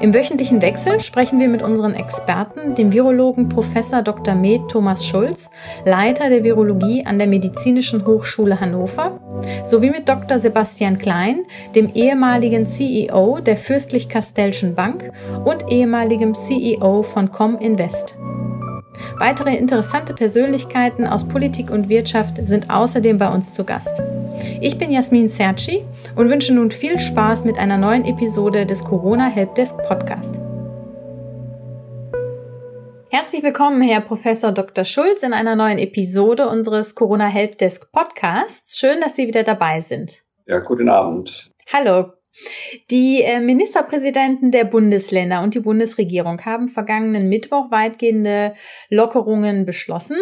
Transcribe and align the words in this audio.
Im 0.00 0.14
wöchentlichen 0.14 0.62
Wechsel 0.62 1.00
sprechen 1.00 1.40
wir 1.40 1.48
mit 1.48 1.62
unseren 1.62 1.94
Experten, 1.94 2.74
dem 2.74 2.92
Virologen 2.92 3.48
Prof. 3.48 3.68
Dr. 4.04 4.34
Med 4.34 4.68
Thomas 4.68 5.06
Schulz, 5.06 5.50
Leiter 5.84 6.28
der 6.28 6.44
Virologie 6.44 7.04
an 7.06 7.18
der 7.18 7.28
Medizinischen 7.28 8.06
Hochschule 8.06 8.60
Hannover, 8.60 9.20
sowie 9.64 9.90
mit 9.90 10.08
Dr. 10.08 10.38
Sebastian 10.38 10.98
Klein, 10.98 11.44
dem 11.74 11.90
ehemaligen 11.94 12.66
CEO 12.66 13.38
der 13.40 13.56
Fürstlich-Kastellschen 13.56 14.74
Bank 14.74 15.12
und 15.44 15.70
ehemaligem 15.70 16.34
CEO 16.34 17.02
von 17.02 17.30
Cominvest. 17.30 18.16
Weitere 19.18 19.56
interessante 19.56 20.14
Persönlichkeiten 20.14 21.06
aus 21.06 21.26
Politik 21.26 21.70
und 21.70 21.88
Wirtschaft 21.88 22.36
sind 22.46 22.70
außerdem 22.70 23.18
bei 23.18 23.28
uns 23.28 23.54
zu 23.54 23.64
Gast. 23.64 24.02
Ich 24.60 24.78
bin 24.78 24.90
Jasmin 24.90 25.28
Serci 25.28 25.84
und 26.16 26.30
wünsche 26.30 26.54
nun 26.54 26.70
viel 26.70 26.98
Spaß 26.98 27.44
mit 27.44 27.58
einer 27.58 27.78
neuen 27.78 28.04
Episode 28.04 28.66
des 28.66 28.84
Corona 28.84 29.28
Helpdesk 29.28 29.76
Podcast. 29.86 30.40
Herzlich 33.10 33.42
willkommen, 33.42 33.80
Herr 33.82 34.00
Professor 34.00 34.52
Dr. 34.52 34.84
Schulz, 34.84 35.22
in 35.22 35.32
einer 35.32 35.56
neuen 35.56 35.78
Episode 35.78 36.48
unseres 36.48 36.94
Corona 36.94 37.26
Helpdesk 37.26 37.90
Podcasts. 37.90 38.78
Schön, 38.78 39.00
dass 39.00 39.16
Sie 39.16 39.26
wieder 39.26 39.42
dabei 39.42 39.80
sind. 39.80 40.22
Ja, 40.46 40.58
guten 40.58 40.88
Abend. 40.88 41.50
Hallo, 41.72 42.12
die 42.90 43.22
äh, 43.22 43.40
Ministerpräsidenten 43.40 44.50
der 44.50 44.64
Bundesländer 44.64 45.42
und 45.42 45.54
die 45.54 45.60
Bundesregierung 45.60 46.44
haben 46.44 46.68
vergangenen 46.68 47.28
Mittwoch 47.28 47.70
weitgehende 47.70 48.54
Lockerungen 48.90 49.66
beschlossen. 49.66 50.16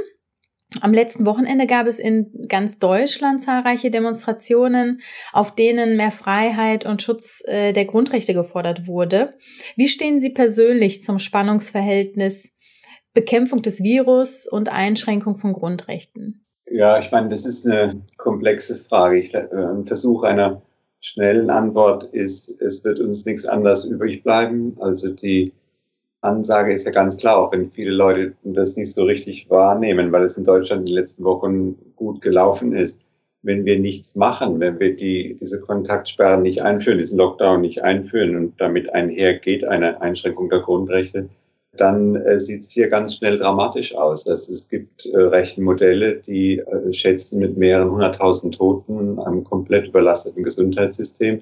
Am 0.80 0.92
letzten 0.92 1.24
Wochenende 1.26 1.66
gab 1.66 1.86
es 1.86 1.98
in 1.98 2.32
ganz 2.48 2.78
Deutschland 2.78 3.42
zahlreiche 3.42 3.90
Demonstrationen, 3.90 5.00
auf 5.32 5.54
denen 5.54 5.96
mehr 5.96 6.10
Freiheit 6.10 6.84
und 6.84 7.02
Schutz 7.02 7.42
äh, 7.46 7.72
der 7.72 7.84
Grundrechte 7.84 8.34
gefordert 8.34 8.88
wurde. 8.88 9.30
Wie 9.76 9.88
stehen 9.88 10.20
Sie 10.20 10.30
persönlich 10.30 11.04
zum 11.04 11.18
Spannungsverhältnis 11.18 12.56
Bekämpfung 13.14 13.62
des 13.62 13.82
Virus 13.82 14.46
und 14.46 14.70
Einschränkung 14.70 15.38
von 15.38 15.52
Grundrechten? 15.52 16.44
Ja, 16.68 16.98
ich 16.98 17.12
meine, 17.12 17.28
das 17.28 17.46
ist 17.46 17.64
eine 17.64 18.02
komplexe 18.16 18.74
Frage. 18.74 19.18
Ich, 19.18 19.32
äh, 19.34 19.46
ein 19.52 19.86
Versuch 19.86 20.24
einer 20.24 20.62
schnellen 21.06 21.50
Antwort 21.50 22.04
ist, 22.12 22.60
es 22.60 22.84
wird 22.84 22.98
uns 22.98 23.24
nichts 23.24 23.46
anderes 23.46 23.84
übrig 23.84 24.24
bleiben. 24.24 24.76
Also 24.80 25.14
die 25.14 25.52
Ansage 26.20 26.72
ist 26.72 26.84
ja 26.84 26.90
ganz 26.90 27.16
klar, 27.16 27.38
auch 27.38 27.52
wenn 27.52 27.70
viele 27.70 27.92
Leute 27.92 28.34
das 28.42 28.76
nicht 28.76 28.92
so 28.92 29.04
richtig 29.04 29.48
wahrnehmen, 29.48 30.10
weil 30.10 30.24
es 30.24 30.36
in 30.36 30.44
Deutschland 30.44 30.80
in 30.80 30.86
den 30.86 30.94
letzten 30.96 31.22
Wochen 31.22 31.76
gut 31.94 32.20
gelaufen 32.20 32.74
ist. 32.74 33.04
Wenn 33.42 33.64
wir 33.64 33.78
nichts 33.78 34.16
machen, 34.16 34.58
wenn 34.58 34.80
wir 34.80 34.96
die, 34.96 35.36
diese 35.40 35.60
Kontaktsperren 35.60 36.42
nicht 36.42 36.62
einführen, 36.62 36.98
diesen 36.98 37.18
Lockdown 37.18 37.60
nicht 37.60 37.84
einführen 37.84 38.34
und 38.34 38.60
damit 38.60 38.92
einhergeht 38.92 39.64
eine 39.64 40.00
Einschränkung 40.00 40.50
der 40.50 40.60
Grundrechte, 40.60 41.28
dann 41.80 42.16
äh, 42.16 42.38
sieht 42.38 42.64
es 42.64 42.70
hier 42.70 42.88
ganz 42.88 43.16
schnell 43.16 43.38
dramatisch 43.38 43.94
aus. 43.94 44.26
Also 44.26 44.52
es 44.52 44.68
gibt 44.68 45.06
äh, 45.06 45.18
Rechenmodelle, 45.18 46.16
die 46.16 46.58
äh, 46.58 46.92
schätzen 46.92 47.38
mit 47.40 47.56
mehreren 47.56 47.90
hunderttausend 47.90 48.54
Toten 48.54 49.18
einem 49.18 49.44
komplett 49.44 49.88
überlasteten 49.88 50.42
Gesundheitssystem. 50.42 51.40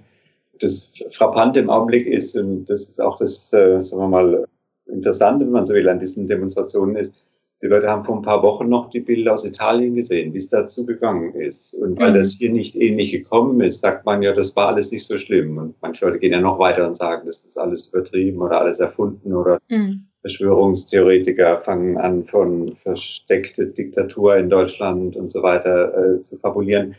Das 0.60 0.88
Frappante 1.10 1.60
im 1.60 1.70
Augenblick 1.70 2.06
ist, 2.06 2.36
und 2.36 2.66
das 2.66 2.82
ist 2.82 3.00
auch 3.00 3.18
das, 3.18 3.52
äh, 3.52 3.82
sagen 3.82 4.02
wir 4.02 4.08
mal, 4.08 4.44
Interessante, 4.86 5.46
wenn 5.46 5.52
man 5.52 5.66
so 5.66 5.74
will, 5.74 5.88
an 5.88 5.98
diesen 5.98 6.26
Demonstrationen 6.26 6.96
ist, 6.96 7.14
die 7.62 7.68
Leute 7.68 7.88
haben 7.88 8.04
vor 8.04 8.16
ein 8.16 8.22
paar 8.22 8.42
Wochen 8.42 8.68
noch 8.68 8.90
die 8.90 9.00
Bilder 9.00 9.32
aus 9.32 9.44
Italien 9.44 9.94
gesehen, 9.94 10.34
wie 10.34 10.38
es 10.38 10.48
dazu 10.48 10.84
gegangen 10.84 11.34
ist. 11.34 11.72
Und 11.74 11.98
weil 11.98 12.10
mhm. 12.10 12.16
das 12.16 12.32
hier 12.32 12.50
nicht 12.52 12.76
ähnlich 12.76 13.12
gekommen 13.12 13.60
ist, 13.62 13.80
sagt 13.80 14.04
man 14.04 14.22
ja, 14.22 14.34
das 14.34 14.54
war 14.54 14.68
alles 14.68 14.90
nicht 14.90 15.06
so 15.06 15.16
schlimm. 15.16 15.56
Und 15.56 15.74
manche 15.80 16.04
Leute 16.04 16.18
gehen 16.18 16.32
ja 16.32 16.40
noch 16.40 16.58
weiter 16.58 16.86
und 16.86 16.96
sagen, 16.96 17.22
das 17.24 17.44
ist 17.44 17.58
alles 17.58 17.86
übertrieben 17.88 18.42
oder 18.42 18.60
alles 18.60 18.80
erfunden 18.80 19.32
oder 19.32 19.58
mhm. 19.70 20.06
Verschwörungstheoretiker 20.24 21.58
fangen 21.58 21.98
an, 21.98 22.24
von 22.24 22.74
versteckte 22.76 23.66
Diktatur 23.66 24.38
in 24.38 24.48
Deutschland 24.48 25.16
und 25.16 25.30
so 25.30 25.42
weiter 25.42 26.16
äh, 26.16 26.22
zu 26.22 26.38
fabulieren. 26.38 26.94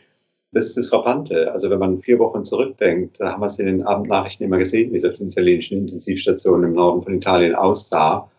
Das 0.51 0.67
ist 0.67 0.77
das 0.77 0.89
Frappante. 0.89 1.51
Also 1.51 1.71
wenn 1.71 1.79
man 1.79 1.99
vier 1.99 2.19
Wochen 2.19 2.45
zurückdenkt, 2.45 3.19
da 3.19 3.31
haben 3.31 3.41
wir 3.41 3.47
es 3.47 3.57
in 3.57 3.65
den 3.65 3.81
Abendnachrichten 3.81 4.45
immer 4.45 4.59
gesehen, 4.59 4.93
wie 4.93 4.97
es 4.97 5.05
auf 5.05 5.15
den 5.17 5.29
italienischen 5.29 5.79
Intensivstationen 5.79 6.69
im 6.69 6.75
Norden 6.75 7.01
von 7.01 7.15
Italien 7.15 7.55
aussah. 7.55 8.29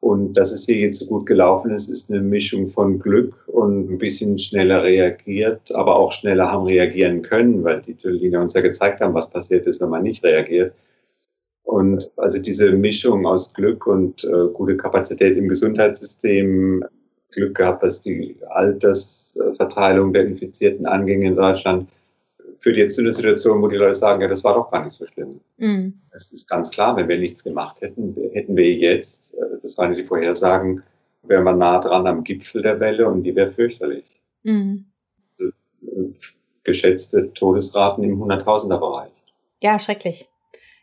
Und 0.00 0.32
dass 0.32 0.52
es 0.52 0.64
hier 0.64 0.76
jetzt 0.76 1.00
so 1.00 1.06
gut 1.06 1.26
gelaufen 1.26 1.72
ist, 1.72 1.90
ist 1.90 2.10
eine 2.10 2.22
Mischung 2.22 2.70
von 2.70 2.98
Glück 2.98 3.46
und 3.46 3.90
ein 3.90 3.98
bisschen 3.98 4.38
schneller 4.38 4.82
reagiert, 4.82 5.70
aber 5.72 5.96
auch 5.96 6.12
schneller 6.12 6.50
haben 6.50 6.64
reagieren 6.64 7.20
können, 7.20 7.62
weil 7.62 7.82
die 7.82 7.90
Italiener 7.90 8.40
uns 8.40 8.54
ja 8.54 8.62
gezeigt 8.62 9.02
haben, 9.02 9.12
was 9.12 9.28
passiert 9.28 9.66
ist, 9.66 9.82
wenn 9.82 9.90
man 9.90 10.02
nicht 10.02 10.24
reagiert. 10.24 10.72
Und 11.64 12.10
also 12.16 12.40
diese 12.40 12.72
Mischung 12.72 13.26
aus 13.26 13.52
Glück 13.52 13.86
und 13.86 14.24
äh, 14.24 14.48
gute 14.52 14.76
Kapazität 14.76 15.36
im 15.36 15.48
Gesundheitssystem, 15.48 16.84
Glück 17.30 17.54
gehabt, 17.56 17.82
was 17.82 18.00
die 18.00 18.36
Altersverteilung 18.48 20.12
der 20.12 20.26
Infizierten 20.26 20.86
anging 20.86 21.22
in 21.22 21.36
Deutschland, 21.36 21.88
führt 22.58 22.76
jetzt 22.76 22.96
zu 22.96 23.02
einer 23.02 23.12
Situation, 23.12 23.62
wo 23.62 23.68
die 23.68 23.76
Leute 23.76 23.94
sagen, 23.94 24.20
ja, 24.20 24.28
das 24.28 24.42
war 24.42 24.54
doch 24.54 24.70
gar 24.70 24.84
nicht 24.84 24.96
so 24.96 25.06
schlimm. 25.06 25.40
Mhm. 25.58 25.94
Es 26.10 26.32
ist 26.32 26.48
ganz 26.48 26.70
klar, 26.70 26.96
wenn 26.96 27.08
wir 27.08 27.18
nichts 27.18 27.44
gemacht 27.44 27.80
hätten, 27.80 28.16
hätten 28.32 28.56
wir 28.56 28.72
jetzt, 28.72 29.34
äh, 29.34 29.58
das 29.62 29.78
waren 29.78 29.94
die 29.94 30.04
Vorhersagen, 30.04 30.82
wären 31.22 31.44
wir 31.44 31.54
nah 31.54 31.80
dran 31.80 32.06
am 32.06 32.24
Gipfel 32.24 32.62
der 32.62 32.80
Welle 32.80 33.08
und 33.08 33.22
die 33.22 33.34
wäre 33.34 33.50
fürchterlich. 33.50 34.04
Mhm. 34.42 34.86
Äh, 35.38 35.50
geschätzte 36.64 37.32
Todesraten 37.32 38.02
im 38.02 38.18
Hunderttausender-Bereich. 38.18 39.12
Ja, 39.62 39.78
schrecklich 39.78 40.28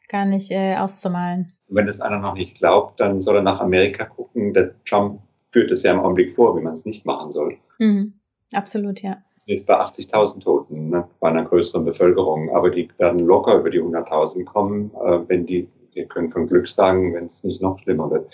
gar 0.07 0.25
nicht 0.25 0.51
äh, 0.51 0.75
auszumalen. 0.75 1.53
wenn 1.69 1.87
das 1.87 1.99
einer 1.99 2.19
noch 2.19 2.35
nicht 2.35 2.57
glaubt, 2.57 2.99
dann 2.99 3.21
soll 3.21 3.37
er 3.37 3.41
nach 3.41 3.59
Amerika 3.59 4.05
gucken. 4.05 4.53
Der 4.53 4.73
Trump 4.85 5.21
führt 5.51 5.71
es 5.71 5.83
ja 5.83 5.91
im 5.91 5.99
Augenblick 5.99 6.35
vor, 6.35 6.57
wie 6.57 6.61
man 6.61 6.73
es 6.73 6.85
nicht 6.85 7.05
machen 7.05 7.31
soll. 7.31 7.57
Mhm. 7.79 8.13
Absolut, 8.53 9.01
ja. 9.01 9.17
Es 9.35 9.43
sind 9.43 9.55
jetzt 9.55 9.67
bei 9.67 9.79
80.000 9.79 10.41
Toten 10.41 10.89
ne, 10.89 11.07
bei 11.19 11.29
einer 11.29 11.43
größeren 11.43 11.83
Bevölkerung, 11.83 12.49
aber 12.55 12.69
die 12.69 12.89
werden 12.97 13.19
locker 13.19 13.59
über 13.59 13.69
die 13.69 13.81
100.000 13.81 14.45
kommen, 14.45 14.91
äh, 15.03 15.19
wenn 15.27 15.45
die, 15.45 15.67
wir 15.93 16.05
können 16.05 16.31
von 16.31 16.47
Glück 16.47 16.67
sagen, 16.67 17.13
wenn 17.13 17.25
es 17.25 17.43
nicht 17.43 17.61
noch 17.61 17.79
schlimmer 17.79 18.09
wird. 18.09 18.29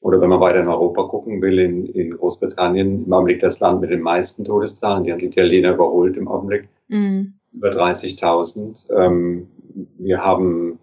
Oder 0.00 0.20
wenn 0.20 0.28
man 0.28 0.40
weiter 0.40 0.60
in 0.60 0.68
Europa 0.68 1.04
gucken 1.04 1.42
will, 1.42 1.58
in, 1.58 1.86
in 1.86 2.16
Großbritannien, 2.16 3.04
im 3.06 3.12
Augenblick 3.12 3.40
das 3.40 3.58
Land 3.58 3.80
mit 3.80 3.90
den 3.90 4.00
meisten 4.00 4.44
Todeszahlen, 4.44 5.04
die 5.04 5.12
haben 5.12 5.18
die 5.18 5.26
Italiener 5.26 5.74
überholt 5.74 6.16
im 6.16 6.28
Augenblick, 6.28 6.68
mhm. 6.88 7.34
über 7.52 7.70
30.000. 7.70 8.92
Ähm, 8.94 9.48
wir 9.98 10.24
haben 10.24 10.78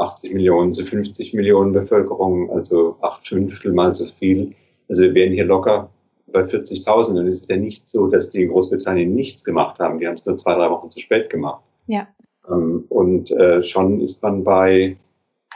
80 0.00 0.34
Millionen 0.34 0.72
zu 0.72 0.84
50 0.84 1.34
Millionen 1.34 1.72
Bevölkerung, 1.72 2.50
also 2.50 2.96
acht 3.00 3.26
Fünftel 3.26 3.72
mal 3.72 3.94
so 3.94 4.06
viel. 4.06 4.54
Also 4.88 5.02
wir 5.02 5.14
wären 5.14 5.32
hier 5.32 5.44
locker 5.44 5.90
bei 6.32 6.42
40.000. 6.42 7.18
Und 7.18 7.26
es 7.26 7.40
ist 7.40 7.50
ja 7.50 7.56
nicht 7.56 7.88
so, 7.88 8.06
dass 8.06 8.30
die 8.30 8.42
in 8.42 8.50
Großbritannien 8.50 9.14
nichts 9.14 9.44
gemacht 9.44 9.78
haben. 9.78 9.98
Die 9.98 10.06
haben 10.06 10.14
es 10.14 10.26
nur 10.26 10.36
zwei, 10.36 10.54
drei 10.54 10.70
Wochen 10.70 10.90
zu 10.90 11.00
spät 11.00 11.30
gemacht. 11.30 11.62
Ja. 11.86 12.08
Ähm, 12.48 12.84
und 12.88 13.30
äh, 13.32 13.62
schon 13.62 14.00
ist 14.00 14.22
man 14.22 14.44
bei, 14.44 14.96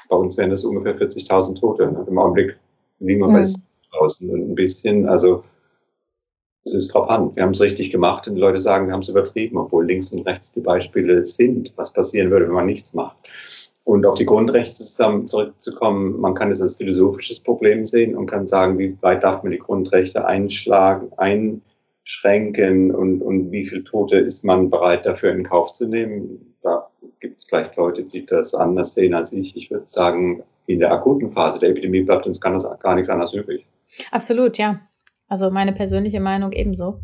bei 0.09 0.17
uns 0.17 0.37
wären 0.37 0.51
das 0.51 0.65
ungefähr 0.65 0.99
40.000 0.99 1.59
Tote. 1.59 1.91
Ne? 1.91 2.05
Im 2.09 2.19
Augenblick 2.19 2.57
liegen 3.01 3.21
wir 3.21 3.29
mhm. 3.29 3.33
bei 3.33 3.43
70.000 3.43 4.31
und 4.31 4.51
ein 4.51 4.55
bisschen. 4.55 5.09
Also 5.09 5.43
es 6.65 6.75
ist 6.75 6.93
frappant. 6.93 7.37
Wir 7.37 7.43
haben 7.43 7.53
es 7.53 7.61
richtig 7.61 7.91
gemacht 7.91 8.27
und 8.27 8.37
die 8.37 8.41
Leute 8.41 8.61
sagen, 8.61 8.87
wir 8.87 8.95
haben 8.95 9.03
es 9.03 9.09
übertrieben, 9.09 9.59
obwohl 9.59 9.87
links 9.87 10.11
und 10.13 10.27
rechts 10.27 10.51
die 10.53 10.61
Beispiele 10.61 11.25
sind, 11.25 11.73
was 11.77 11.93
passieren 11.93 12.31
würde, 12.31 12.47
wenn 12.47 12.55
man 12.55 12.67
nichts 12.67 12.95
macht. 12.95 13.31
Und 13.85 14.07
auf 14.07 14.15
die 14.15 14.25
Grundrechte 14.25 14.83
zurückzukommen, 14.83 16.19
man 16.19 16.35
kann 16.35 16.51
es 16.51 16.63
als 16.63 16.77
philosophisches 16.77 17.41
Problem 17.41 17.85
sehen 17.85 18.17
und 18.17 18.27
kann 18.27 18.49
sagen, 18.49 18.79
wie 18.79 18.97
weit 19.03 19.23
darf 19.23 19.43
man 19.43 19.53
die 19.53 19.59
Grundrechte 19.59 20.25
einschlagen, 20.25 21.13
einschränken 21.19 22.95
und, 22.95 23.21
und 23.21 23.53
wie 23.53 23.67
viele 23.67 23.85
Tote 23.85 24.17
ist 24.17 24.43
man 24.43 24.71
bereit 24.71 25.05
dafür 25.05 25.33
in 25.33 25.45
Kauf 25.45 25.73
zu 25.73 25.87
nehmen. 25.87 26.57
Da 26.63 26.89
gibt 27.21 27.39
es 27.39 27.45
vielleicht 27.45 27.77
Leute, 27.77 28.05
die 28.05 28.25
das 28.25 28.55
anders 28.55 28.95
sehen 28.95 29.13
als 29.13 29.33
ich. 29.33 29.55
Ich 29.55 29.71
würde 29.71 29.87
sagen, 29.87 30.43
in 30.67 30.79
der 30.79 30.91
akuten 30.91 31.31
Phase 31.31 31.61
der 31.61 31.71
Epidemie 31.71 32.03
bleibt 32.03 32.27
uns 32.27 32.41
gar 32.41 32.95
nichts 32.95 33.11
anderes 33.11 33.35
übrig. 33.35 33.67
Absolut, 34.11 34.57
ja. 34.57 34.81
Also 35.29 35.51
meine 35.51 35.73
persönliche 35.73 36.21
Meinung 36.21 36.53
ebenso. 36.53 37.01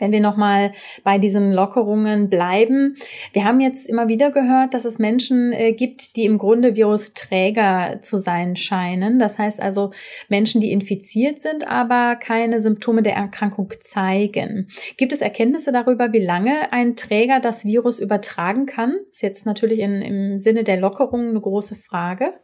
Wenn 0.00 0.12
wir 0.12 0.20
nochmal 0.20 0.72
bei 1.04 1.18
diesen 1.18 1.52
Lockerungen 1.52 2.28
bleiben. 2.28 2.96
Wir 3.32 3.44
haben 3.44 3.60
jetzt 3.60 3.88
immer 3.88 4.08
wieder 4.08 4.30
gehört, 4.30 4.74
dass 4.74 4.84
es 4.84 4.98
Menschen 4.98 5.52
äh, 5.52 5.72
gibt, 5.72 6.16
die 6.16 6.24
im 6.24 6.38
Grunde 6.38 6.74
Virusträger 6.74 7.98
zu 8.00 8.16
sein 8.18 8.56
scheinen. 8.56 9.18
Das 9.18 9.38
heißt 9.38 9.60
also 9.60 9.92
Menschen, 10.28 10.60
die 10.60 10.72
infiziert 10.72 11.40
sind, 11.42 11.68
aber 11.68 12.16
keine 12.16 12.60
Symptome 12.60 13.02
der 13.02 13.14
Erkrankung 13.14 13.72
zeigen. 13.80 14.68
Gibt 14.96 15.12
es 15.12 15.20
Erkenntnisse 15.20 15.72
darüber, 15.72 16.12
wie 16.12 16.24
lange 16.24 16.72
ein 16.72 16.96
Träger 16.96 17.40
das 17.40 17.64
Virus 17.64 18.00
übertragen 18.00 18.66
kann? 18.66 18.96
Ist 19.10 19.22
jetzt 19.22 19.46
natürlich 19.46 19.80
in, 19.80 20.02
im 20.02 20.38
Sinne 20.38 20.64
der 20.64 20.78
Lockerungen 20.78 21.30
eine 21.30 21.40
große 21.40 21.76
Frage. 21.76 22.34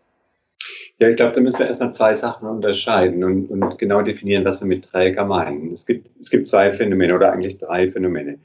Ja, 0.99 1.11
ich 1.11 1.17
glaube, 1.17 1.33
da 1.33 1.41
müssen 1.41 1.59
wir 1.59 1.67
erstmal 1.67 1.93
zwei 1.93 2.15
Sachen 2.15 2.49
unterscheiden 2.49 3.23
und, 3.23 3.51
und, 3.51 3.79
genau 3.79 4.01
definieren, 4.01 4.47
was 4.47 4.61
wir 4.61 4.67
mit 4.67 4.87
Träger 4.87 5.27
meinen. 5.27 5.73
Es 5.73 5.85
gibt, 5.85 6.09
es 6.19 6.31
gibt 6.31 6.47
zwei 6.47 6.73
Phänomene 6.73 7.15
oder 7.15 7.33
eigentlich 7.33 7.59
drei 7.59 7.91
Phänomene. 7.91 8.39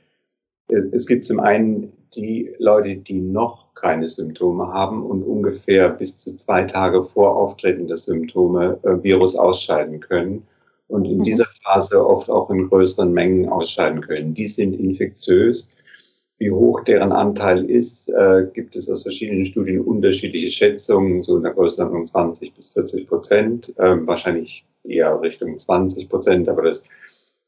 Es 0.91 1.05
gibt 1.05 1.23
zum 1.23 1.39
einen 1.39 1.93
die 2.13 2.53
Leute, 2.59 2.97
die 2.97 3.19
noch 3.21 3.73
keine 3.73 4.07
Symptome 4.07 4.67
haben 4.67 5.05
und 5.05 5.23
ungefähr 5.23 5.89
bis 5.89 6.17
zu 6.17 6.35
zwei 6.35 6.63
Tage 6.63 7.03
vor 7.05 7.35
Auftreten 7.37 7.87
der 7.87 7.97
Symptome 7.97 8.77
äh, 8.83 9.01
Virus 9.01 9.35
ausscheiden 9.35 10.01
können 10.01 10.45
und 10.87 11.05
in 11.05 11.19
mhm. 11.19 11.23
dieser 11.23 11.47
Phase 11.63 12.05
oft 12.05 12.29
auch 12.29 12.49
in 12.49 12.67
größeren 12.67 13.13
Mengen 13.13 13.47
ausscheiden 13.47 14.01
können. 14.01 14.33
Die 14.33 14.47
sind 14.47 14.73
infektiös 14.73 15.71
wie 16.41 16.49
hoch 16.49 16.83
deren 16.85 17.11
Anteil 17.11 17.69
ist, 17.69 18.09
äh, 18.09 18.47
gibt 18.51 18.75
es 18.75 18.89
aus 18.89 19.03
verschiedenen 19.03 19.45
Studien 19.45 19.81
unterschiedliche 19.81 20.49
Schätzungen, 20.49 21.21
so 21.21 21.37
in 21.37 21.43
der 21.43 21.53
Größenordnung 21.53 22.07
20 22.07 22.55
bis 22.55 22.69
40 22.69 23.07
Prozent, 23.07 23.77
äh, 23.77 23.95
wahrscheinlich 24.07 24.65
eher 24.83 25.21
Richtung 25.21 25.59
20 25.59 26.09
Prozent, 26.09 26.49
aber 26.49 26.63
das 26.63 26.83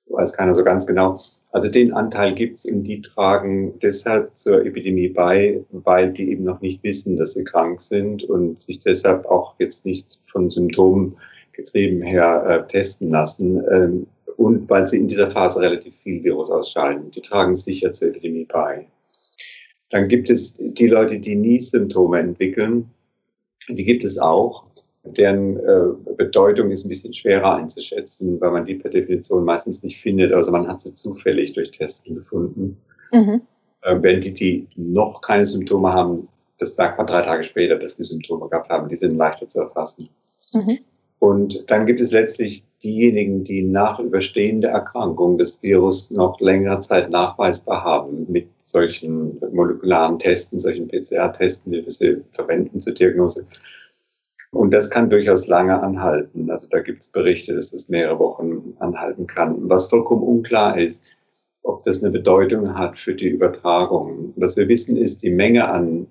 weiß 0.09 0.33
keiner 0.33 0.53
so 0.53 0.63
ganz 0.63 0.85
genau. 0.85 1.19
Also 1.53 1.69
den 1.69 1.91
Anteil 1.91 2.35
gibt 2.35 2.59
es 2.59 2.65
und 2.65 2.83
die 2.83 3.01
tragen 3.01 3.79
deshalb 3.79 4.37
zur 4.37 4.63
Epidemie 4.63 5.09
bei, 5.09 5.63
weil 5.71 6.13
die 6.13 6.29
eben 6.29 6.43
noch 6.43 6.61
nicht 6.61 6.83
wissen, 6.83 7.17
dass 7.17 7.33
sie 7.33 7.43
krank 7.43 7.81
sind 7.81 8.23
und 8.23 8.61
sich 8.61 8.79
deshalb 8.79 9.25
auch 9.25 9.55
jetzt 9.57 9.87
nicht 9.87 10.19
von 10.31 10.51
Symptomen 10.51 11.17
getrieben 11.53 12.03
her 12.03 12.45
äh, 12.47 12.71
testen 12.71 13.09
lassen. 13.09 13.63
Ähm, 13.71 14.07
und 14.37 14.69
weil 14.69 14.87
sie 14.87 14.97
in 14.97 15.07
dieser 15.07 15.29
Phase 15.29 15.61
relativ 15.61 15.95
viel 15.95 16.23
Virus 16.23 16.49
ausscheiden. 16.51 17.11
Die 17.11 17.21
tragen 17.21 17.55
sicher 17.55 17.91
zur 17.91 18.09
Epidemie 18.09 18.45
bei. 18.45 18.87
Dann 19.89 20.07
gibt 20.07 20.29
es 20.29 20.53
die 20.55 20.87
Leute, 20.87 21.19
die 21.19 21.35
nie 21.35 21.59
Symptome 21.59 22.19
entwickeln. 22.19 22.89
Die 23.69 23.85
gibt 23.85 24.03
es 24.03 24.17
auch. 24.17 24.65
Deren 25.03 25.57
äh, 25.57 26.13
Bedeutung 26.17 26.71
ist 26.71 26.85
ein 26.85 26.89
bisschen 26.89 27.13
schwerer 27.13 27.55
einzuschätzen, 27.55 28.39
weil 28.39 28.51
man 28.51 28.65
die 28.65 28.75
per 28.75 28.89
Definition 28.89 29.43
meistens 29.43 29.83
nicht 29.83 30.01
findet. 30.01 30.31
Also 30.31 30.51
man 30.51 30.67
hat 30.67 30.81
sie 30.81 30.95
zufällig 30.95 31.53
durch 31.53 31.71
Testen 31.71 32.15
gefunden. 32.15 32.77
Mhm. 33.11 33.41
Äh, 33.81 33.97
wenn 34.01 34.21
die, 34.21 34.33
die 34.33 34.67
noch 34.77 35.21
keine 35.21 35.45
Symptome 35.45 35.91
haben, 35.91 36.27
das 36.57 36.77
merkt 36.77 36.97
man 36.97 37.07
drei 37.07 37.21
Tage 37.21 37.43
später, 37.43 37.75
dass 37.75 37.97
die 37.97 38.03
Symptome 38.03 38.47
gehabt 38.49 38.69
haben. 38.69 38.87
Die 38.87 38.95
sind 38.95 39.17
leichter 39.17 39.47
zu 39.47 39.59
erfassen. 39.59 40.09
Mhm. 40.53 40.79
Und 41.23 41.63
dann 41.71 41.85
gibt 41.85 42.01
es 42.01 42.11
letztlich 42.11 42.65
diejenigen, 42.83 43.45
die 43.45 43.63
nach 43.63 43.97
Überstehen 43.97 44.59
der 44.59 44.71
Erkrankung 44.71 45.37
des 45.37 45.63
Virus 45.63 46.11
noch 46.11 46.37
längere 46.41 46.81
Zeit 46.81 47.09
nachweisbar 47.11 47.81
haben 47.81 48.29
mit 48.29 48.49
solchen 48.59 49.39
molekularen 49.53 50.19
Testen, 50.19 50.59
solchen 50.59 50.89
PCR-Testen, 50.89 51.71
die 51.71 51.85
wir 51.85 51.89
sie 51.89 52.21
verwenden 52.33 52.81
zur 52.81 52.93
Diagnose. 52.93 53.47
Und 54.51 54.71
das 54.73 54.89
kann 54.89 55.09
durchaus 55.09 55.47
lange 55.47 55.81
anhalten. 55.81 56.51
Also 56.51 56.67
da 56.69 56.81
gibt 56.81 57.03
es 57.03 57.07
Berichte, 57.07 57.55
dass 57.55 57.71
das 57.71 57.87
mehrere 57.87 58.19
Wochen 58.19 58.73
anhalten 58.79 59.25
kann. 59.25 59.69
Was 59.69 59.85
vollkommen 59.85 60.23
unklar 60.23 60.77
ist, 60.77 61.01
ob 61.61 61.83
das 61.83 62.03
eine 62.03 62.11
Bedeutung 62.11 62.77
hat 62.77 62.97
für 62.97 63.15
die 63.15 63.29
Übertragung. 63.29 64.33
Was 64.35 64.57
wir 64.57 64.67
wissen, 64.67 64.97
ist 64.97 65.23
die 65.23 65.31
Menge 65.31 65.69
an 65.69 66.05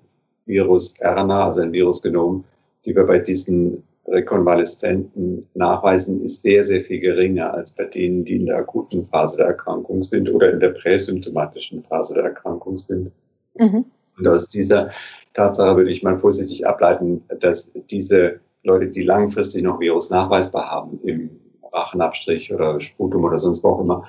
Virus-RNA, 0.47 1.45
also 1.45 1.61
ein 1.61 1.71
Virusgenom, 1.71 2.45
die 2.83 2.95
wir 2.95 3.05
bei 3.05 3.19
diesen 3.19 3.83
Rekonvaleszenten 4.07 5.45
nachweisen, 5.53 6.23
ist 6.23 6.41
sehr, 6.41 6.63
sehr 6.63 6.83
viel 6.83 6.99
geringer 6.99 7.53
als 7.53 7.71
bei 7.71 7.85
denen, 7.85 8.25
die 8.25 8.35
in 8.35 8.45
der 8.45 8.57
akuten 8.57 9.05
Phase 9.05 9.37
der 9.37 9.47
Erkrankung 9.47 10.03
sind 10.03 10.29
oder 10.29 10.51
in 10.51 10.59
der 10.59 10.69
präsymptomatischen 10.69 11.83
Phase 11.83 12.15
der 12.15 12.25
Erkrankung 12.25 12.77
sind. 12.77 13.11
Mhm. 13.57 13.85
Und 14.17 14.27
aus 14.27 14.49
dieser 14.49 14.89
Tatsache 15.33 15.77
würde 15.77 15.91
ich 15.91 16.03
mal 16.03 16.19
vorsichtig 16.19 16.67
ableiten, 16.67 17.23
dass 17.39 17.71
diese 17.89 18.39
Leute, 18.63 18.87
die 18.87 19.03
langfristig 19.03 19.63
noch 19.63 19.79
Virus 19.79 20.09
nachweisbar 20.09 20.69
haben, 20.69 20.99
im 21.03 21.29
Rachenabstrich 21.71 22.53
oder 22.53 22.79
Sputum 22.79 23.23
oder 23.23 23.39
sonst 23.39 23.63
wo 23.63 23.69
auch 23.69 23.81
immer, 23.81 24.07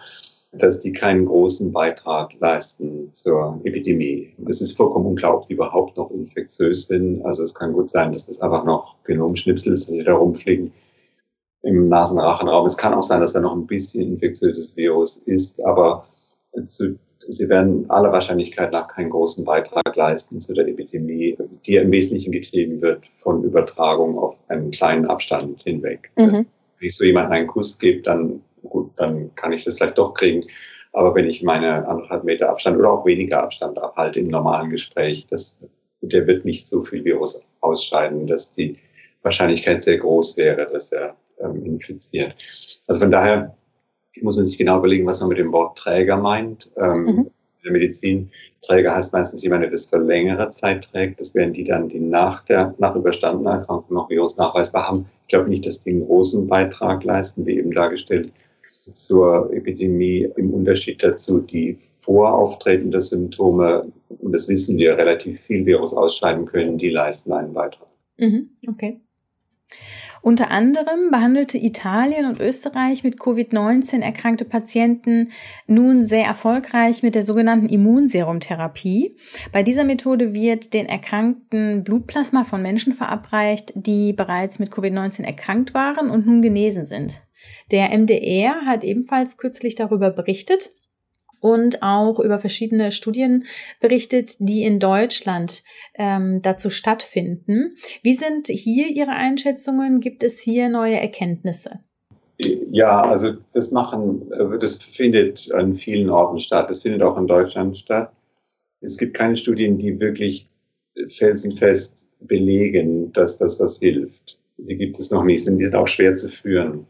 dass 0.58 0.80
die 0.80 0.92
keinen 0.92 1.24
großen 1.24 1.72
Beitrag 1.72 2.32
leisten 2.40 3.12
zur 3.12 3.60
Epidemie. 3.64 4.32
Es 4.48 4.60
ist 4.60 4.76
vollkommen 4.76 5.06
unklar, 5.06 5.36
ob 5.36 5.48
die 5.48 5.54
überhaupt 5.54 5.96
noch 5.96 6.10
infektiös 6.10 6.86
sind. 6.86 7.24
Also 7.24 7.42
es 7.42 7.54
kann 7.54 7.72
gut 7.72 7.90
sein, 7.90 8.12
dass 8.12 8.26
das 8.26 8.40
einfach 8.40 8.64
noch 8.64 8.96
Genomschnipsel 9.04 9.72
ist, 9.72 9.88
die 9.88 10.02
da 10.02 10.14
rumfliegen 10.14 10.72
im 11.62 11.88
Nasenrachenraum. 11.88 12.66
Es 12.66 12.76
kann 12.76 12.94
auch 12.94 13.02
sein, 13.02 13.20
dass 13.20 13.32
da 13.32 13.40
noch 13.40 13.54
ein 13.54 13.66
bisschen 13.66 14.12
infektiöses 14.12 14.76
Virus 14.76 15.16
ist, 15.18 15.64
aber 15.64 16.06
zu, 16.66 16.98
sie 17.28 17.48
werden 17.48 17.88
aller 17.90 18.12
Wahrscheinlichkeit 18.12 18.70
nach 18.72 18.88
keinen 18.88 19.10
großen 19.10 19.44
Beitrag 19.44 19.96
leisten 19.96 20.40
zu 20.40 20.52
der 20.52 20.68
Epidemie, 20.68 21.36
die 21.66 21.76
im 21.76 21.90
Wesentlichen 21.90 22.32
getrieben 22.32 22.80
wird 22.82 23.06
von 23.22 23.42
Übertragung 23.42 24.18
auf 24.18 24.36
einen 24.48 24.70
kleinen 24.70 25.06
Abstand 25.06 25.62
hinweg. 25.62 26.10
Mhm. 26.16 26.46
Wenn 26.78 26.88
ich 26.88 26.96
so 26.96 27.04
jemanden 27.04 27.32
einen 27.32 27.46
Kuss 27.46 27.78
gebe, 27.78 28.02
dann 28.02 28.40
gut, 28.68 28.92
dann 28.96 29.34
kann 29.34 29.52
ich 29.52 29.64
das 29.64 29.76
vielleicht 29.76 29.98
doch 29.98 30.14
kriegen. 30.14 30.44
Aber 30.92 31.14
wenn 31.14 31.28
ich 31.28 31.42
meine 31.42 31.86
anderthalb 31.88 32.24
Meter 32.24 32.48
Abstand 32.48 32.78
oder 32.78 32.92
auch 32.92 33.04
weniger 33.04 33.42
Abstand 33.42 33.78
abhalte 33.78 34.20
im 34.20 34.28
normalen 34.28 34.70
Gespräch, 34.70 35.26
das, 35.28 35.58
der 36.00 36.26
wird 36.26 36.44
nicht 36.44 36.68
so 36.68 36.82
viel 36.82 37.04
Virus 37.04 37.42
ausscheiden, 37.60 38.26
dass 38.26 38.52
die 38.52 38.78
Wahrscheinlichkeit 39.22 39.82
sehr 39.82 39.98
groß 39.98 40.36
wäre, 40.36 40.68
dass 40.68 40.92
er 40.92 41.16
ähm, 41.40 41.64
infiziert. 41.64 42.36
Also 42.86 43.00
von 43.00 43.10
daher 43.10 43.56
muss 44.20 44.36
man 44.36 44.44
sich 44.44 44.56
genau 44.56 44.78
überlegen, 44.78 45.06
was 45.06 45.18
man 45.18 45.30
mit 45.30 45.38
dem 45.38 45.52
Wort 45.52 45.76
Träger 45.78 46.16
meint. 46.16 46.70
Ähm, 46.76 47.04
mhm. 47.04 47.18
In 47.18 47.64
der 47.64 47.72
Medizin 47.72 48.30
Träger 48.60 48.94
heißt 48.94 49.12
meistens 49.12 49.42
jemand, 49.42 49.64
der 49.64 49.70
das 49.70 49.86
für 49.86 49.98
längere 49.98 50.50
Zeit 50.50 50.88
trägt. 50.92 51.18
Das 51.18 51.34
wären 51.34 51.52
die 51.52 51.64
dann, 51.64 51.88
die 51.88 51.98
nach 51.98 52.44
der 52.44 52.74
nach 52.78 52.94
überstandener 52.94 53.52
Erkrankung 53.52 53.96
noch 53.96 54.10
Virus 54.10 54.36
nachweisbar 54.36 54.86
haben. 54.86 55.06
Ich 55.22 55.28
glaube 55.28 55.48
nicht, 55.48 55.66
dass 55.66 55.80
die 55.80 55.90
einen 55.90 56.06
großen 56.06 56.46
Beitrag 56.46 57.02
leisten, 57.02 57.46
wie 57.46 57.58
eben 57.58 57.72
dargestellt 57.72 58.30
zur 58.92 59.52
Epidemie 59.52 60.28
im 60.36 60.52
Unterschied 60.52 61.02
dazu 61.02 61.40
die 61.40 61.78
vorauftretende 62.00 63.00
Symptome, 63.00 63.90
und 64.08 64.32
das 64.32 64.48
wissen 64.48 64.76
wir, 64.76 64.96
relativ 64.96 65.40
viel 65.40 65.64
Virus 65.64 65.94
ausscheiden 65.94 66.44
können, 66.44 66.76
die 66.76 66.90
leisten 66.90 67.32
einen 67.32 67.52
Beitrag. 67.52 67.88
Mhm, 68.18 68.50
okay. 68.68 69.00
Unter 70.24 70.50
anderem 70.50 71.10
behandelte 71.10 71.58
Italien 71.58 72.24
und 72.24 72.40
Österreich 72.40 73.04
mit 73.04 73.20
Covid-19 73.20 74.00
erkrankte 74.00 74.46
Patienten 74.46 75.32
nun 75.66 76.06
sehr 76.06 76.24
erfolgreich 76.24 77.02
mit 77.02 77.14
der 77.14 77.24
sogenannten 77.24 77.68
Immunserumtherapie. 77.68 79.18
Bei 79.52 79.62
dieser 79.62 79.84
Methode 79.84 80.32
wird 80.32 80.72
den 80.72 80.86
Erkrankten 80.86 81.84
Blutplasma 81.84 82.44
von 82.44 82.62
Menschen 82.62 82.94
verabreicht, 82.94 83.74
die 83.76 84.14
bereits 84.14 84.58
mit 84.58 84.70
Covid-19 84.70 85.24
erkrankt 85.24 85.74
waren 85.74 86.08
und 86.08 86.26
nun 86.26 86.40
genesen 86.40 86.86
sind. 86.86 87.23
Der 87.70 87.96
MDR 87.96 88.66
hat 88.66 88.84
ebenfalls 88.84 89.36
kürzlich 89.36 89.74
darüber 89.74 90.10
berichtet 90.10 90.70
und 91.40 91.82
auch 91.82 92.20
über 92.20 92.38
verschiedene 92.38 92.90
Studien 92.90 93.44
berichtet, 93.78 94.36
die 94.38 94.62
in 94.62 94.80
Deutschland 94.80 95.62
ähm, 95.94 96.40
dazu 96.40 96.70
stattfinden. 96.70 97.76
Wie 98.02 98.14
sind 98.14 98.48
hier 98.48 98.88
Ihre 98.88 99.10
Einschätzungen? 99.10 100.00
Gibt 100.00 100.24
es 100.24 100.40
hier 100.40 100.70
neue 100.70 100.98
Erkenntnisse? 100.98 101.80
Ja, 102.38 103.02
also 103.02 103.34
das 103.52 103.70
machen, 103.70 104.30
das 104.58 104.82
findet 104.82 105.52
an 105.52 105.74
vielen 105.74 106.08
Orten 106.08 106.40
statt. 106.40 106.70
Das 106.70 106.80
findet 106.80 107.02
auch 107.02 107.18
in 107.18 107.26
Deutschland 107.26 107.76
statt. 107.76 108.10
Es 108.80 108.96
gibt 108.96 109.14
keine 109.14 109.36
Studien, 109.36 109.78
die 109.78 110.00
wirklich 110.00 110.48
felsenfest 111.10 112.08
belegen, 112.20 113.12
dass 113.12 113.38
das 113.38 113.60
was 113.60 113.78
hilft. 113.78 114.38
Die 114.56 114.76
gibt 114.76 114.98
es 114.98 115.10
noch 115.10 115.24
nicht 115.24 115.46
und 115.46 115.58
die 115.58 115.64
sind 115.64 115.74
auch 115.74 115.88
schwer 115.88 116.16
zu 116.16 116.28
führen. 116.28 116.86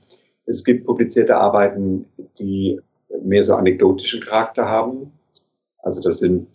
Es 0.46 0.62
gibt 0.62 0.86
publizierte 0.86 1.36
Arbeiten, 1.36 2.06
die 2.38 2.80
mehr 3.22 3.42
so 3.42 3.54
anekdotischen 3.54 4.20
Charakter 4.20 4.68
haben. 4.68 5.12
Also 5.78 6.02
das 6.02 6.18
sind 6.18 6.46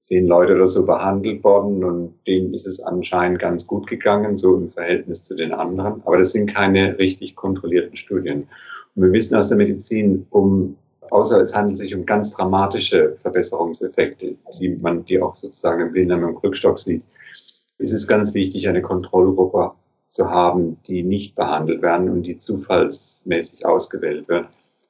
zehn 0.00 0.26
Leute 0.26 0.54
oder 0.54 0.66
so 0.66 0.86
behandelt 0.86 1.44
worden 1.44 1.84
und 1.84 2.14
denen 2.26 2.54
ist 2.54 2.66
es 2.66 2.80
anscheinend 2.80 3.38
ganz 3.40 3.66
gut 3.66 3.86
gegangen, 3.86 4.38
so 4.38 4.56
im 4.56 4.70
Verhältnis 4.70 5.24
zu 5.24 5.36
den 5.36 5.52
anderen. 5.52 6.02
Aber 6.06 6.18
das 6.18 6.30
sind 6.30 6.52
keine 6.54 6.98
richtig 6.98 7.36
kontrollierten 7.36 7.96
Studien. 7.96 8.48
Und 8.94 9.02
wir 9.02 9.12
wissen 9.12 9.36
aus 9.36 9.48
der 9.48 9.58
Medizin, 9.58 10.26
um, 10.30 10.76
außer 11.10 11.40
es 11.40 11.54
handelt 11.54 11.76
sich 11.76 11.94
um 11.94 12.06
ganz 12.06 12.32
dramatische 12.32 13.16
Verbesserungseffekte, 13.20 14.34
die 14.58 14.68
man, 14.70 15.04
die 15.04 15.20
auch 15.20 15.34
sozusagen 15.34 15.82
im 15.82 15.92
Blinden 15.92 16.22
im 16.22 16.34
Krückstock 16.36 16.78
sieht, 16.78 17.02
ist 17.78 17.92
es 17.92 18.06
ganz 18.06 18.34
wichtig, 18.34 18.68
eine 18.68 18.82
Kontrollgruppe 18.82 19.72
zu 20.08 20.30
haben, 20.30 20.78
die 20.86 21.02
nicht 21.02 21.36
behandelt 21.36 21.82
werden 21.82 22.08
und 22.08 22.22
die 22.22 22.38
zufallsmäßig 22.38 23.64
ausgewählt 23.64 24.28
wird 24.28 24.48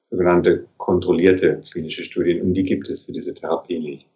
sogenannte 0.09 0.67
kontrollierte 0.79 1.61
klinische 1.71 2.05
Studien 2.05 2.43
und 2.43 2.55
die 2.55 2.65
gibt 2.65 2.89
es 2.89 3.05
für 3.05 3.13
diese 3.13 3.35
Therapie 3.35 3.79
nicht. 3.79 4.07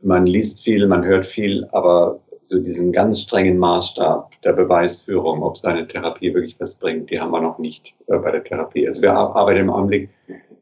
Man 0.00 0.26
liest 0.26 0.62
viel, 0.62 0.86
man 0.86 1.04
hört 1.04 1.24
viel, 1.24 1.66
aber 1.72 2.20
so 2.42 2.60
diesen 2.60 2.92
ganz 2.92 3.20
strengen 3.20 3.56
Maßstab 3.56 4.42
der 4.42 4.52
Beweisführung, 4.52 5.42
ob 5.42 5.56
seine 5.56 5.86
Therapie 5.86 6.34
wirklich 6.34 6.56
was 6.58 6.74
bringt, 6.74 7.10
die 7.10 7.18
haben 7.18 7.30
wir 7.30 7.40
noch 7.40 7.58
nicht 7.58 7.94
äh, 8.08 8.18
bei 8.18 8.32
der 8.32 8.44
Therapie. 8.44 8.86
Also 8.86 9.02
wir 9.02 9.12
arbeiten 9.12 9.60
im 9.60 9.70
Augenblick 9.70 10.10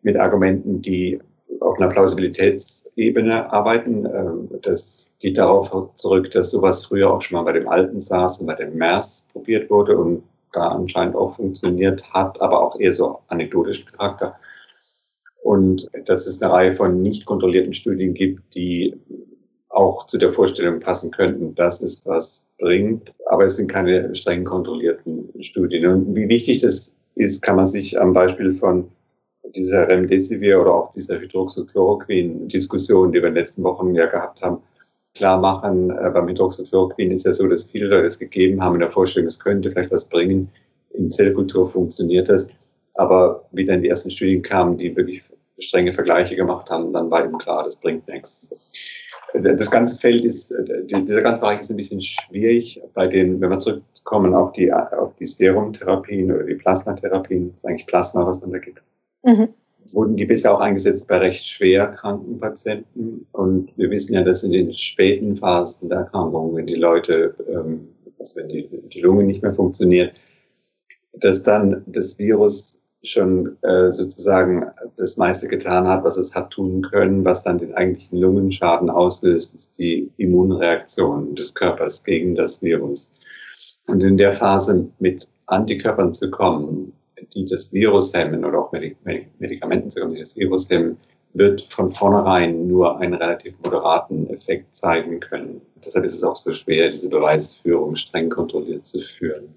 mit 0.02 0.16
Argumenten, 0.16 0.80
die 0.80 1.18
auf 1.60 1.80
einer 1.80 1.88
Plausibilitätsebene 1.88 3.52
arbeiten. 3.52 4.04
Ähm, 4.06 4.48
das 4.62 5.06
geht 5.22 5.38
darauf 5.38 5.94
zurück, 5.94 6.30
dass 6.32 6.50
sowas 6.50 6.84
früher 6.84 7.10
auch 7.10 7.22
schon 7.22 7.36
mal 7.36 7.44
bei 7.44 7.52
dem 7.52 7.68
alten 7.68 8.00
SARS 8.00 8.38
und 8.38 8.46
bei 8.48 8.56
dem 8.56 8.76
MERS 8.76 9.24
probiert 9.32 9.70
wurde 9.70 9.96
und 9.96 10.24
da 10.52 10.68
anscheinend 10.68 11.14
auch 11.14 11.36
funktioniert 11.36 12.02
hat, 12.12 12.40
aber 12.42 12.60
auch 12.60 12.78
eher 12.78 12.92
so 12.92 13.20
anekdotischen 13.28 13.86
Charakter. 13.92 14.34
Und 15.42 15.88
dass 16.06 16.26
es 16.26 16.42
eine 16.42 16.52
Reihe 16.52 16.74
von 16.74 17.02
nicht 17.02 17.24
kontrollierten 17.24 17.72
Studien 17.72 18.14
gibt, 18.14 18.54
die 18.54 18.94
auch 19.68 20.06
zu 20.06 20.18
der 20.18 20.30
Vorstellung 20.30 20.80
passen 20.80 21.12
könnten, 21.12 21.54
dass 21.54 21.80
es 21.80 22.04
was 22.04 22.48
bringt. 22.58 23.14
Aber 23.26 23.44
es 23.44 23.56
sind 23.56 23.70
keine 23.70 24.14
streng 24.14 24.44
kontrollierten 24.44 25.32
Studien. 25.42 25.86
Und 25.86 26.14
wie 26.14 26.28
wichtig 26.28 26.60
das 26.60 26.96
ist, 27.14 27.42
kann 27.42 27.56
man 27.56 27.66
sich 27.66 27.98
am 27.98 28.12
Beispiel 28.12 28.52
von 28.52 28.88
dieser 29.54 29.88
Remdesivir 29.88 30.60
oder 30.60 30.74
auch 30.74 30.90
dieser 30.90 31.18
Hydroxychloroquin-Diskussion, 31.20 33.12
die 33.12 33.20
wir 33.20 33.28
in 33.28 33.34
den 33.34 33.40
letzten 33.40 33.62
Wochen 33.62 33.94
ja 33.94 34.06
gehabt 34.06 34.42
haben, 34.42 34.58
klar 35.14 35.38
machen. 35.38 35.90
Äh, 35.90 36.10
beim 36.10 36.28
Hydroxychloroquin 36.28 37.10
ist 37.10 37.26
ja 37.26 37.32
so, 37.32 37.46
dass 37.46 37.64
viele 37.64 37.86
Leute 37.86 38.06
es 38.06 38.18
gegeben 38.18 38.62
haben 38.62 38.74
in 38.74 38.80
der 38.80 38.90
Vorstellung, 38.90 39.28
es 39.28 39.38
könnte 39.38 39.70
vielleicht 39.70 39.90
was 39.90 40.04
bringen. 40.04 40.48
In 40.94 41.10
Zellkultur 41.10 41.70
funktioniert 41.70 42.28
das. 42.28 42.48
Aber 42.94 43.46
wie 43.52 43.64
dann 43.64 43.82
die 43.82 43.88
ersten 43.88 44.10
Studien 44.10 44.42
kamen, 44.42 44.76
die 44.76 44.94
wirklich 44.94 45.22
strenge 45.58 45.92
Vergleiche 45.92 46.36
gemacht 46.36 46.68
haben, 46.70 46.92
dann 46.92 47.10
war 47.10 47.24
eben 47.24 47.38
klar, 47.38 47.64
das 47.64 47.76
bringt 47.76 48.06
nichts. 48.08 48.50
Das 49.34 49.70
ganze 49.70 49.96
Feld 49.96 50.24
ist, 50.24 50.50
äh, 50.50 50.84
dieser 50.84 51.22
ganze 51.22 51.40
Bereich 51.40 51.60
ist 51.60 51.70
ein 51.70 51.76
bisschen 51.76 52.02
schwierig 52.02 52.82
bei 52.94 53.06
den, 53.06 53.40
wenn 53.40 53.50
wir 53.50 53.58
zurückkommen 53.58 54.34
auf 54.34 54.52
die, 54.52 54.72
auf 54.72 55.14
die 55.16 55.26
Serumtherapien 55.26 56.30
oder 56.32 56.44
die 56.44 56.56
Plasmatherapien, 56.56 57.54
ist 57.56 57.66
eigentlich 57.66 57.86
Plasma, 57.86 58.26
was 58.26 58.40
man 58.42 58.50
da 58.50 58.58
gibt. 58.58 58.82
Mhm. 59.24 59.54
Wurden 59.92 60.16
die 60.16 60.24
bisher 60.24 60.54
auch 60.54 60.60
eingesetzt 60.60 61.06
bei 61.06 61.18
recht 61.18 61.46
schwer 61.46 61.88
kranken 61.88 62.40
Patienten. 62.40 63.26
Und 63.32 63.76
wir 63.76 63.90
wissen 63.90 64.14
ja, 64.14 64.22
dass 64.22 64.42
in 64.42 64.52
den 64.52 64.72
späten 64.72 65.36
Phasen 65.36 65.88
der 65.88 65.98
Erkrankung, 65.98 66.56
wenn 66.56 66.66
die 66.66 66.74
Leute, 66.74 67.34
ähm, 67.48 67.88
also 68.18 68.36
wenn 68.36 68.48
die, 68.48 68.68
die 68.92 69.00
Lunge 69.00 69.24
nicht 69.24 69.42
mehr 69.42 69.52
funktioniert, 69.52 70.14
dass 71.12 71.42
dann 71.42 71.82
das 71.86 72.18
Virus 72.18 72.78
schon 73.04 73.56
äh, 73.62 73.90
sozusagen 73.90 74.66
das 74.96 75.16
meiste 75.16 75.48
getan 75.48 75.86
hat, 75.86 76.04
was 76.04 76.16
es 76.16 76.34
hat 76.34 76.50
tun 76.50 76.82
können, 76.82 77.24
was 77.24 77.42
dann 77.42 77.58
den 77.58 77.74
eigentlichen 77.74 78.18
Lungenschaden 78.18 78.90
auslöst, 78.90 79.54
ist 79.54 79.76
die 79.78 80.10
Immunreaktion 80.18 81.34
des 81.34 81.52
Körpers 81.54 82.02
gegen 82.04 82.34
das 82.34 82.62
Virus. 82.62 83.12
Und 83.88 84.02
in 84.02 84.16
der 84.16 84.32
Phase 84.32 84.88
mit 85.00 85.26
Antikörpern 85.46 86.12
zu 86.12 86.30
kommen, 86.30 86.92
die 87.34 87.46
das 87.46 87.72
Virus 87.72 88.12
hemmen 88.12 88.44
oder 88.44 88.58
auch 88.58 88.72
Medikamenten 88.72 89.90
zu 89.90 90.00
kommen, 90.00 90.14
die 90.14 90.20
das 90.20 90.36
Virus 90.36 90.68
hemmen, 90.68 90.98
wird 91.34 91.62
von 91.62 91.92
vornherein 91.92 92.66
nur 92.66 92.98
einen 92.98 93.14
relativ 93.14 93.54
moderaten 93.62 94.28
Effekt 94.30 94.74
zeigen 94.74 95.20
können. 95.20 95.62
Deshalb 95.84 96.04
ist 96.04 96.14
es 96.14 96.22
auch 96.22 96.36
so 96.36 96.52
schwer, 96.52 96.90
diese 96.90 97.08
Beweisführung 97.08 97.96
streng 97.96 98.28
kontrolliert 98.28 98.84
zu 98.86 99.00
führen. 99.00 99.54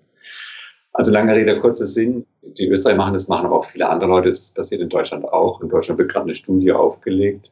Also 0.93 1.11
lange 1.11 1.35
Rede, 1.35 1.59
kurzer 1.59 1.87
Sinn. 1.87 2.25
Die 2.41 2.69
Österreicher 2.69 2.97
machen 2.97 3.13
das, 3.13 3.27
machen 3.27 3.45
aber 3.45 3.59
auch 3.59 3.65
viele 3.65 3.89
andere 3.89 4.09
Leute. 4.09 4.29
Das 4.29 4.51
passiert 4.51 4.79
in 4.79 4.87
Deutschland 4.87 5.25
auch. 5.25 5.61
In 5.61 5.67
Deutschland 5.67 5.99
wird 5.99 6.09
gerade 6.09 6.25
eine 6.25 6.35
Studie 6.35 6.71
aufgelegt. 6.71 7.51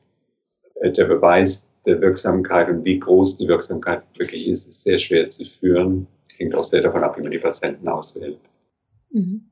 Äh, 0.76 0.92
der 0.94 1.06
Beweis 1.06 1.68
der 1.86 2.00
Wirksamkeit 2.00 2.70
und 2.70 2.86
wie 2.86 3.00
groß 3.00 3.38
die 3.38 3.48
Wirksamkeit 3.50 4.04
wirklich 4.18 4.48
ist, 4.48 4.68
ist 4.68 4.84
sehr 4.84 4.98
schwer 4.98 5.28
zu 5.28 5.44
führen. 5.46 6.08
Hängt 6.38 6.56
auch 6.56 6.64
sehr 6.64 6.82
davon 6.82 7.04
ab, 7.04 7.18
wie 7.18 7.22
man 7.22 7.32
die 7.32 7.40
Patienten 7.40 7.88
auswählt. 7.90 8.40
Mhm. 9.12 9.50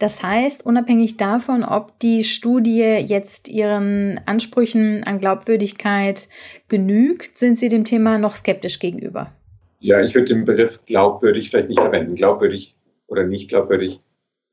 Das 0.00 0.22
heißt, 0.22 0.64
unabhängig 0.64 1.18
davon, 1.18 1.62
ob 1.62 1.98
die 1.98 2.24
Studie 2.24 2.80
jetzt 3.06 3.48
ihren 3.48 4.18
Ansprüchen 4.24 5.04
an 5.04 5.20
Glaubwürdigkeit 5.20 6.30
genügt, 6.68 7.36
sind 7.36 7.58
Sie 7.58 7.68
dem 7.68 7.84
Thema 7.84 8.16
noch 8.16 8.34
skeptisch 8.34 8.78
gegenüber. 8.78 9.30
Ja, 9.78 10.00
ich 10.00 10.14
würde 10.14 10.28
den 10.28 10.46
Begriff 10.46 10.80
glaubwürdig 10.86 11.50
vielleicht 11.50 11.68
nicht 11.68 11.80
verwenden. 11.80 12.14
Glaubwürdig 12.14 12.74
oder 13.08 13.24
nicht 13.24 13.50
glaubwürdig 13.50 14.00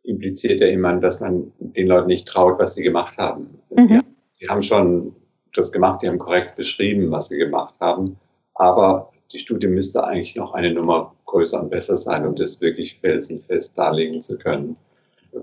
impliziert 0.04 0.60
ja 0.60 0.68
immer, 0.68 0.94
dass 0.98 1.22
man 1.22 1.54
den 1.60 1.88
Leuten 1.88 2.08
nicht 2.08 2.28
traut, 2.28 2.60
was 2.60 2.74
sie 2.74 2.84
gemacht 2.84 3.18
haben. 3.18 3.60
Mhm. 3.74 3.88
Die, 3.88 4.02
die, 4.42 4.50
haben 4.50 4.62
schon 4.62 5.16
das 5.54 5.72
gemacht, 5.72 6.02
die 6.02 6.10
haben 6.10 6.20
korrekt 6.20 6.58
beschrieben, 6.58 7.10
was 7.10 7.28
sie 7.28 7.38
gemacht 7.38 7.76
haben, 7.80 8.18
aber 8.54 9.14
die 9.32 9.40
Studie 9.40 9.68
müsste 9.68 10.04
eigentlich 10.04 10.36
noch 10.36 10.54
eine 10.54 10.74
Nummer 10.74 11.16
größer 11.26 11.62
und 11.62 11.70
besser 11.70 11.96
sein, 11.96 12.26
um 12.26 12.36
das 12.36 12.60
wirklich 12.60 13.00
felsenfest 13.00 13.78
darlegen 13.78 14.22
zu 14.22 14.38
können. 14.38 14.76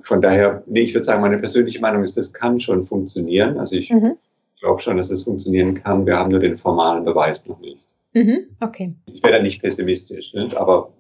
Von 0.01 0.21
daher, 0.21 0.63
nee, 0.67 0.83
ich 0.83 0.95
würde 0.95 1.05
sagen, 1.05 1.21
meine 1.21 1.39
persönliche 1.39 1.81
Meinung 1.81 2.03
ist, 2.03 2.17
das 2.17 2.33
kann 2.33 2.61
schon 2.61 2.85
funktionieren. 2.85 3.59
Also 3.59 3.77
ich 3.77 3.91
mhm. 3.91 4.17
glaube 4.61 4.83
schon, 4.83 4.97
dass 4.97 5.11
es 5.11 5.23
funktionieren 5.23 5.75
kann. 5.83 6.07
Wir 6.07 6.17
haben 6.17 6.31
nur 6.31 6.41
den 6.41 6.57
formalen 6.57 7.05
Beweis 7.05 7.47
noch 7.47 7.61
nicht. 7.61 7.85
Mhm. 8.13 8.47
Okay. 8.61 8.95
Ich 9.07 9.23
wäre 9.23 9.35
da 9.35 9.43
nicht 9.43 9.61
pessimistisch, 9.61 10.35
nicht? 10.35 10.57
aber 10.57 10.93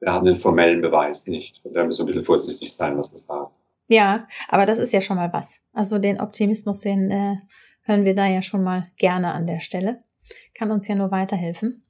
wir 0.00 0.12
haben 0.12 0.26
den 0.26 0.36
formellen 0.36 0.80
Beweis 0.80 1.26
nicht. 1.26 1.64
Und 1.64 1.74
da 1.74 1.84
müssen 1.84 2.00
wir 2.00 2.04
ein 2.04 2.06
bisschen 2.06 2.24
vorsichtig 2.24 2.72
sein, 2.72 2.96
was 2.96 3.10
wir 3.12 3.18
sagen. 3.18 3.50
Ja, 3.88 4.28
aber 4.48 4.66
das 4.66 4.78
ist 4.78 4.92
ja 4.92 5.00
schon 5.00 5.16
mal 5.16 5.32
was. 5.32 5.60
Also 5.72 5.98
den 5.98 6.20
Optimismus, 6.20 6.80
den 6.82 7.10
äh, 7.10 7.36
hören 7.82 8.04
wir 8.04 8.14
da 8.14 8.26
ja 8.26 8.42
schon 8.42 8.62
mal 8.62 8.86
gerne 8.98 9.32
an 9.32 9.46
der 9.46 9.60
Stelle. 9.60 10.04
Kann 10.54 10.70
uns 10.70 10.86
ja 10.88 10.94
nur 10.94 11.10
weiterhelfen. 11.10 11.82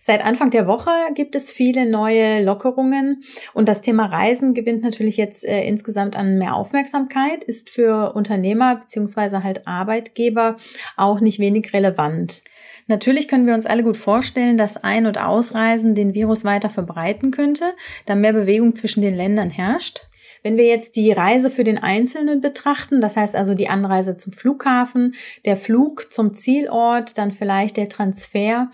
Seit 0.00 0.24
Anfang 0.24 0.50
der 0.50 0.66
Woche 0.66 0.90
gibt 1.14 1.34
es 1.34 1.50
viele 1.50 1.86
neue 1.86 2.42
Lockerungen 2.42 3.22
und 3.52 3.68
das 3.68 3.82
Thema 3.82 4.06
Reisen 4.06 4.54
gewinnt 4.54 4.82
natürlich 4.82 5.16
jetzt 5.16 5.44
äh, 5.44 5.64
insgesamt 5.64 6.14
an 6.14 6.38
mehr 6.38 6.54
Aufmerksamkeit, 6.54 7.42
ist 7.42 7.70
für 7.70 8.14
Unternehmer 8.14 8.76
beziehungsweise 8.76 9.42
halt 9.42 9.66
Arbeitgeber 9.66 10.56
auch 10.96 11.20
nicht 11.20 11.38
wenig 11.38 11.72
relevant. 11.72 12.42
Natürlich 12.86 13.26
können 13.26 13.46
wir 13.46 13.54
uns 13.54 13.66
alle 13.66 13.82
gut 13.82 13.96
vorstellen, 13.96 14.56
dass 14.56 14.76
Ein- 14.76 15.06
und 15.06 15.18
Ausreisen 15.18 15.96
den 15.96 16.14
Virus 16.14 16.44
weiter 16.44 16.70
verbreiten 16.70 17.32
könnte, 17.32 17.74
da 18.06 18.14
mehr 18.14 18.32
Bewegung 18.32 18.76
zwischen 18.76 19.02
den 19.02 19.14
Ländern 19.14 19.50
herrscht. 19.50 20.06
Wenn 20.46 20.58
wir 20.58 20.66
jetzt 20.66 20.94
die 20.94 21.10
Reise 21.10 21.50
für 21.50 21.64
den 21.64 21.76
Einzelnen 21.76 22.40
betrachten, 22.40 23.00
das 23.00 23.16
heißt 23.16 23.34
also 23.34 23.54
die 23.54 23.68
Anreise 23.68 24.16
zum 24.16 24.32
Flughafen, 24.32 25.16
der 25.44 25.56
Flug 25.56 26.12
zum 26.12 26.34
Zielort, 26.34 27.18
dann 27.18 27.32
vielleicht 27.32 27.76
der 27.76 27.88
Transfer, 27.88 28.70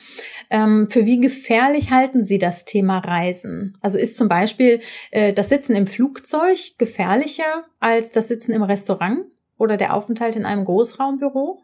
ähm, 0.50 0.86
für 0.90 1.06
wie 1.06 1.18
gefährlich 1.18 1.90
halten 1.90 2.24
Sie 2.24 2.38
das 2.38 2.66
Thema 2.66 2.98
Reisen? 2.98 3.78
Also 3.80 3.98
ist 3.98 4.18
zum 4.18 4.28
Beispiel 4.28 4.80
äh, 5.12 5.32
das 5.32 5.48
Sitzen 5.48 5.74
im 5.74 5.86
Flugzeug 5.86 6.58
gefährlicher 6.76 7.64
als 7.80 8.12
das 8.12 8.28
Sitzen 8.28 8.52
im 8.52 8.64
Restaurant 8.64 9.24
oder 9.56 9.78
der 9.78 9.94
Aufenthalt 9.94 10.36
in 10.36 10.44
einem 10.44 10.66
Großraumbüro? 10.66 11.62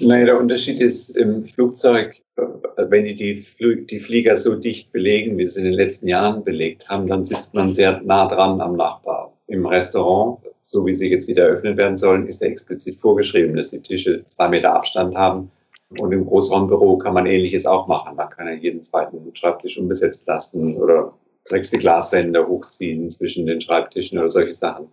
Naja, 0.00 0.24
der 0.24 0.40
Unterschied 0.40 0.80
ist 0.80 1.16
im 1.16 1.44
Flugzeug, 1.44 2.16
wenn 2.36 3.04
die 3.04 3.14
die, 3.14 3.86
die 3.86 4.00
Flieger 4.00 4.36
so 4.36 4.54
dicht 4.56 4.92
belegen, 4.92 5.38
wie 5.38 5.46
sie 5.46 5.60
in 5.60 5.66
den 5.66 5.74
letzten 5.74 6.08
Jahren 6.08 6.44
belegt 6.44 6.88
haben, 6.88 7.06
dann 7.06 7.24
sitzt 7.24 7.54
man 7.54 7.72
sehr 7.72 8.00
nah 8.02 8.26
dran 8.26 8.60
am 8.60 8.76
Nachbar. 8.76 9.32
Im 9.46 9.66
Restaurant, 9.66 10.38
so 10.62 10.86
wie 10.86 10.94
sie 10.94 11.10
jetzt 11.10 11.28
wieder 11.28 11.44
eröffnet 11.44 11.76
werden 11.76 11.96
sollen, 11.96 12.26
ist 12.26 12.42
ja 12.42 12.48
explizit 12.48 13.00
vorgeschrieben, 13.00 13.56
dass 13.56 13.70
die 13.70 13.80
Tische 13.80 14.24
zwei 14.26 14.48
Meter 14.48 14.74
Abstand 14.74 15.14
haben. 15.14 15.50
Und 15.98 16.12
im 16.12 16.26
Großraumbüro 16.26 16.98
kann 16.98 17.14
man 17.14 17.26
Ähnliches 17.26 17.66
auch 17.66 17.86
machen. 17.86 18.16
Man 18.16 18.30
kann 18.30 18.48
ja 18.48 18.54
jeden 18.54 18.82
zweiten 18.82 19.18
Schreibtisch 19.34 19.78
unbesetzt 19.78 20.26
lassen 20.26 20.76
oder 20.76 21.14
Plexiglaswände 21.44 22.46
hochziehen 22.46 23.10
zwischen 23.10 23.46
den 23.46 23.60
Schreibtischen 23.60 24.18
oder 24.18 24.30
solche 24.30 24.54
Sachen. 24.54 24.88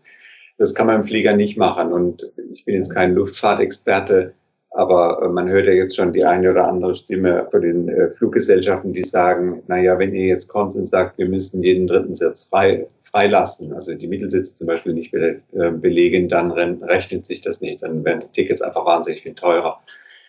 Das 0.57 0.75
kann 0.75 0.88
man 0.88 0.98
im 0.98 1.07
Flieger 1.07 1.36
nicht 1.36 1.57
machen. 1.57 1.91
Und 1.91 2.31
ich 2.53 2.65
bin 2.65 2.75
jetzt 2.75 2.93
kein 2.93 3.15
Luftfahrtexperte, 3.15 4.33
aber 4.71 5.21
äh, 5.21 5.27
man 5.27 5.49
hört 5.49 5.67
ja 5.67 5.73
jetzt 5.73 5.95
schon 5.95 6.13
die 6.13 6.25
eine 6.25 6.51
oder 6.51 6.67
andere 6.67 6.95
Stimme 6.95 7.47
von 7.51 7.61
den 7.61 7.89
äh, 7.89 8.09
Fluggesellschaften, 8.11 8.93
die 8.93 9.03
sagen, 9.03 9.61
na 9.67 9.77
ja, 9.77 9.99
wenn 9.99 10.15
ihr 10.15 10.27
jetzt 10.27 10.47
kommt 10.47 10.75
und 10.75 10.87
sagt, 10.87 11.17
wir 11.17 11.27
müssen 11.27 11.61
jeden 11.61 11.87
dritten 11.87 12.15
Sitz 12.15 12.45
frei, 12.45 12.87
freilassen, 13.03 13.73
also 13.73 13.93
die 13.93 14.07
Mittelsitze 14.07 14.55
zum 14.55 14.67
Beispiel 14.67 14.93
nicht 14.93 15.13
äh, 15.13 15.39
belegen, 15.51 16.29
dann 16.29 16.51
rechnet 16.51 17.25
sich 17.25 17.41
das 17.41 17.59
nicht. 17.59 17.83
Dann 17.83 18.05
werden 18.05 18.21
die 18.21 18.41
Tickets 18.41 18.61
einfach 18.61 18.85
wahnsinnig 18.85 19.21
viel 19.21 19.35
teurer. 19.35 19.77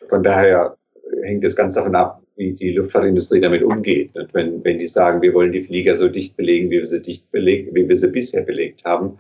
Von 0.09 0.25
daher 0.25 0.77
hängt 1.23 1.45
es 1.45 1.55
ganz 1.55 1.75
davon 1.75 1.95
ab, 1.95 2.21
wie 2.35 2.53
die 2.53 2.73
Luftfahrtindustrie 2.73 3.41
damit 3.41 3.63
umgeht. 3.63 4.11
Und 4.17 4.35
wenn, 4.35 4.65
wenn 4.65 4.79
die 4.79 4.89
sagen, 4.89 5.23
wir 5.23 5.33
wollen 5.35 5.53
die 5.53 5.63
Flieger 5.63 5.95
so 5.95 6.09
dicht 6.09 6.37
belegen, 6.37 6.71
wie 6.71 6.79
wir 6.79 6.87
sie 6.87 7.01
dicht 7.01 7.31
belegt, 7.31 7.73
wie 7.75 7.89
wir 7.89 7.97
sie 7.97 8.09
bisher 8.09 8.43
belegt 8.43 8.85
haben, 8.85 9.19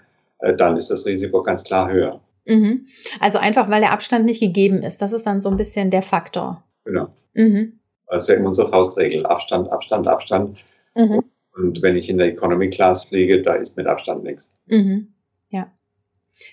dann 0.57 0.76
ist 0.76 0.91
das 0.91 1.07
Risiko 1.07 1.43
ganz 1.45 1.62
klar 1.62 1.93
höher. 1.93 2.21
Mhm. 2.45 2.87
Also 3.21 3.39
einfach, 3.39 3.71
weil 3.71 3.81
der 3.81 3.93
Abstand 3.93 4.25
nicht 4.25 4.41
gegeben 4.41 4.83
ist. 4.83 5.01
Das 5.01 5.13
ist 5.13 5.27
dann 5.27 5.41
so 5.41 5.51
ein 5.51 5.57
bisschen 5.57 5.91
der 5.91 6.03
Faktor. 6.03 6.65
Genau. 6.85 7.09
Mhm. 7.35 7.81
Also 8.07 8.33
ja 8.33 8.41
unsere 8.41 8.69
Faustregel. 8.69 9.25
Abstand, 9.27 9.71
Abstand, 9.71 10.07
Abstand. 10.07 10.65
Mhm. 10.95 11.23
Und 11.55 11.83
wenn 11.83 11.97
ich 11.97 12.09
in 12.09 12.19
der 12.19 12.29
Economy 12.29 12.71
Class 12.71 13.05
fliege, 13.05 13.41
da 13.43 13.55
ist 13.55 13.77
mit 13.77 13.87
Abstand 13.87 14.25
nichts. 14.25 14.53
Mhm. 14.67 15.13
Ja. 15.51 15.71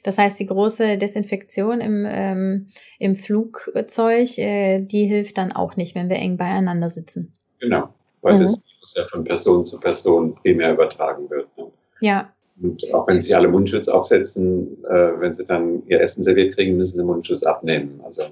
Das 0.04 0.18
heißt, 0.18 0.40
die 0.40 0.46
große 0.46 0.98
Desinfektion 0.98 1.82
im, 1.82 2.06
ähm, 2.10 2.68
im 3.00 3.16
Flugzeug, 3.16 4.38
äh, 4.38 4.82
die 4.82 5.06
hilft 5.06 5.38
dann 5.38 5.52
auch 5.52 5.76
nicht, 5.76 5.96
wenn 5.96 6.10
wir 6.10 6.18
eng 6.18 6.38
beieinander 6.38 6.90
sitzen. 6.90 7.34
Genau, 7.60 7.94
weil 8.22 8.36
mhm. 8.36 8.42
das 8.42 8.58
Virus 8.58 8.96
ja 8.96 9.06
von 9.06 9.24
Person 9.24 9.66
zu 9.66 9.80
Person 9.80 10.36
primär 10.36 10.74
übertragen 10.74 11.30
wird. 11.30 11.48
Ne? 11.58 11.72
Ja. 12.02 12.34
Und 12.62 12.94
auch 12.94 13.08
wenn 13.08 13.22
sie 13.22 13.34
alle 13.34 13.48
Mundschutz 13.48 13.88
aufsetzen, 13.88 14.84
äh, 14.86 15.20
wenn 15.20 15.34
sie 15.34 15.46
dann 15.46 15.86
ihr 15.88 16.02
Essen 16.02 16.24
serviert 16.24 16.56
kriegen, 16.56 16.78
müssen 16.78 16.98
sie 16.98 17.04
Mundschutz 17.04 17.44
abnehmen. 17.44 18.02
Also. 18.04 18.24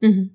Mhm. 0.00 0.30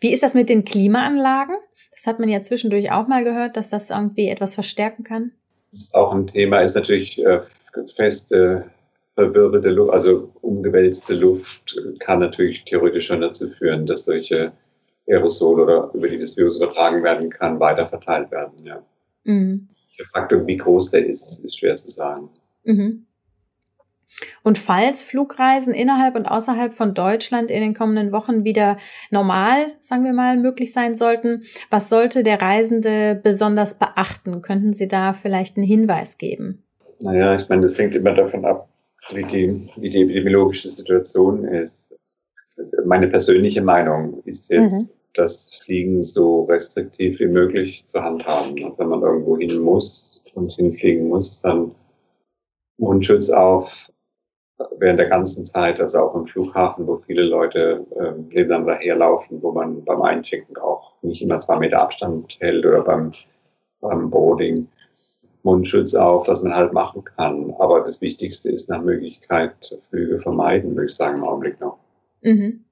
Wie 0.00 0.12
ist 0.12 0.22
das 0.22 0.34
mit 0.34 0.48
den 0.48 0.64
Klimaanlagen? 0.64 1.56
Das 1.92 2.06
hat 2.06 2.18
man 2.18 2.28
ja 2.28 2.42
zwischendurch 2.42 2.90
auch 2.92 3.08
mal 3.08 3.24
gehört, 3.24 3.56
dass 3.56 3.70
das 3.70 3.90
irgendwie 3.90 4.28
etwas 4.28 4.54
verstärken 4.54 5.04
kann. 5.04 5.32
Das 5.70 5.82
ist 5.82 5.94
auch 5.94 6.12
ein 6.12 6.26
Thema, 6.26 6.60
ist 6.60 6.74
natürlich 6.74 7.18
äh, 7.24 7.40
feste 7.96 8.66
verwirbelte 9.14 9.70
Luft, 9.70 9.92
also 9.92 10.30
umgewälzte 10.42 11.14
Luft 11.14 11.80
kann 12.00 12.18
natürlich 12.18 12.64
theoretisch 12.64 13.06
schon 13.06 13.20
dazu 13.20 13.48
führen, 13.48 13.86
dass 13.86 14.04
solche 14.04 14.52
Aerosole 15.08 15.62
oder 15.62 15.90
über 15.94 16.08
die 16.08 16.18
das 16.18 16.36
Virus 16.36 16.56
übertragen 16.56 17.02
werden 17.02 17.30
kann, 17.30 17.60
weiter 17.60 17.88
verteilt 17.88 18.30
werden. 18.30 18.64
Ja. 18.64 18.82
Mhm. 19.24 19.68
Der 19.98 20.06
Faktor, 20.06 20.46
wie 20.46 20.56
groß 20.56 20.90
der 20.90 21.06
ist, 21.06 21.44
ist 21.44 21.58
schwer 21.58 21.76
zu 21.76 21.88
sagen. 21.88 22.30
Mhm. 22.64 23.06
Und 24.42 24.58
falls 24.58 25.02
Flugreisen 25.02 25.74
innerhalb 25.74 26.14
und 26.14 26.26
außerhalb 26.26 26.74
von 26.74 26.94
Deutschland 26.94 27.50
in 27.50 27.60
den 27.60 27.74
kommenden 27.74 28.12
Wochen 28.12 28.44
wieder 28.44 28.78
normal, 29.10 29.72
sagen 29.80 30.04
wir 30.04 30.12
mal, 30.12 30.36
möglich 30.36 30.72
sein 30.72 30.96
sollten, 30.96 31.42
was 31.70 31.88
sollte 31.88 32.22
der 32.22 32.40
Reisende 32.40 33.20
besonders 33.20 33.78
beachten? 33.78 34.42
Könnten 34.42 34.72
Sie 34.72 34.88
da 34.88 35.12
vielleicht 35.12 35.56
einen 35.56 35.66
Hinweis 35.66 36.18
geben? 36.18 36.62
Naja, 37.00 37.36
ich 37.36 37.48
meine, 37.48 37.62
das 37.62 37.78
hängt 37.78 37.94
immer 37.94 38.14
davon 38.14 38.44
ab, 38.44 38.68
wie 39.12 39.24
die, 39.24 39.68
wie 39.76 39.90
die 39.90 40.02
epidemiologische 40.02 40.70
Situation 40.70 41.44
ist. 41.44 41.94
Meine 42.84 43.08
persönliche 43.08 43.62
Meinung 43.62 44.22
ist 44.24 44.50
jetzt, 44.52 44.72
mhm. 44.72 44.88
Das 45.14 45.54
Fliegen 45.56 46.02
so 46.02 46.44
restriktiv 46.44 47.20
wie 47.20 47.26
möglich 47.26 47.84
zu 47.86 48.02
handhaben. 48.02 48.56
Wenn 48.76 48.88
man 48.88 49.02
irgendwo 49.02 49.38
hin 49.38 49.60
muss 49.60 50.20
und 50.34 50.52
hinfliegen 50.52 51.08
muss, 51.08 51.40
dann 51.40 51.74
Mundschutz 52.78 53.30
auf 53.30 53.90
während 54.78 55.00
der 55.00 55.08
ganzen 55.08 55.44
Zeit, 55.46 55.80
also 55.80 55.98
auch 55.98 56.14
im 56.14 56.26
Flughafen, 56.26 56.86
wo 56.86 56.96
viele 56.98 57.22
Leute 57.22 57.84
äh, 57.96 58.12
nebeneinander 58.34 58.76
herlaufen, 58.76 59.42
wo 59.42 59.52
man 59.52 59.84
beim 59.84 60.02
Einchecken 60.02 60.56
auch 60.58 60.94
nicht 61.02 61.22
immer 61.22 61.40
zwei 61.40 61.58
Meter 61.58 61.80
Abstand 61.80 62.36
hält 62.40 62.64
oder 62.64 62.82
beim, 62.82 63.12
beim 63.80 64.10
Boarding. 64.10 64.68
Mundschutz 65.44 65.94
auf, 65.94 66.26
was 66.26 66.42
man 66.42 66.54
halt 66.54 66.72
machen 66.72 67.04
kann. 67.04 67.54
Aber 67.58 67.82
das 67.82 68.00
Wichtigste 68.00 68.50
ist 68.50 68.68
nach 68.70 68.82
Möglichkeit 68.82 69.78
Flüge 69.90 70.18
vermeiden, 70.18 70.74
würde 70.74 70.86
ich 70.86 70.94
sagen, 70.94 71.18
im 71.18 71.24
Augenblick 71.24 71.60
noch. 71.60 71.78
Mhm. 72.22 72.63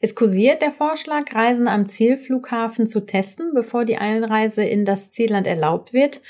Es 0.00 0.14
kursiert 0.14 0.62
der 0.62 0.70
Vorschlag, 0.70 1.34
Reisen 1.34 1.68
am 1.68 1.86
Zielflughafen 1.86 2.86
zu 2.86 3.06
testen, 3.06 3.52
bevor 3.54 3.84
die 3.84 3.96
Einreise 3.96 4.64
in 4.64 4.84
das 4.84 5.10
Zielland 5.10 5.46
erlaubt 5.46 5.92
wird. 5.92 6.20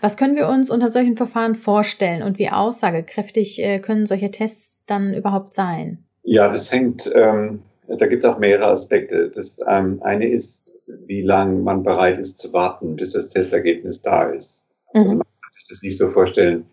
Was 0.00 0.16
können 0.16 0.36
wir 0.36 0.48
uns 0.48 0.70
unter 0.70 0.88
solchen 0.88 1.16
Verfahren 1.16 1.54
vorstellen 1.54 2.22
und 2.22 2.38
wie 2.38 2.50
aussagekräftig 2.50 3.62
äh, 3.62 3.78
können 3.78 4.06
solche 4.06 4.30
Tests 4.30 4.84
dann 4.86 5.14
überhaupt 5.14 5.54
sein? 5.54 6.04
Ja, 6.22 6.48
das 6.48 6.70
hängt, 6.72 7.10
ähm, 7.14 7.62
da 7.86 8.06
gibt 8.06 8.22
es 8.22 8.28
auch 8.28 8.38
mehrere 8.38 8.66
Aspekte. 8.66 9.30
Das 9.34 9.58
ähm, 9.68 10.00
eine 10.02 10.28
ist, 10.28 10.66
wie 11.06 11.22
lange 11.22 11.60
man 11.60 11.82
bereit 11.82 12.18
ist 12.18 12.38
zu 12.38 12.52
warten, 12.52 12.96
bis 12.96 13.12
das 13.12 13.30
Testergebnis 13.30 14.02
da 14.02 14.30
ist. 14.30 14.64
Mhm. 14.92 15.02
Also 15.02 15.14
man 15.16 15.26
kann 15.42 15.52
sich 15.52 15.66
das 15.68 15.82
nicht 15.82 15.98
so 15.98 16.08
vorstellen, 16.08 16.66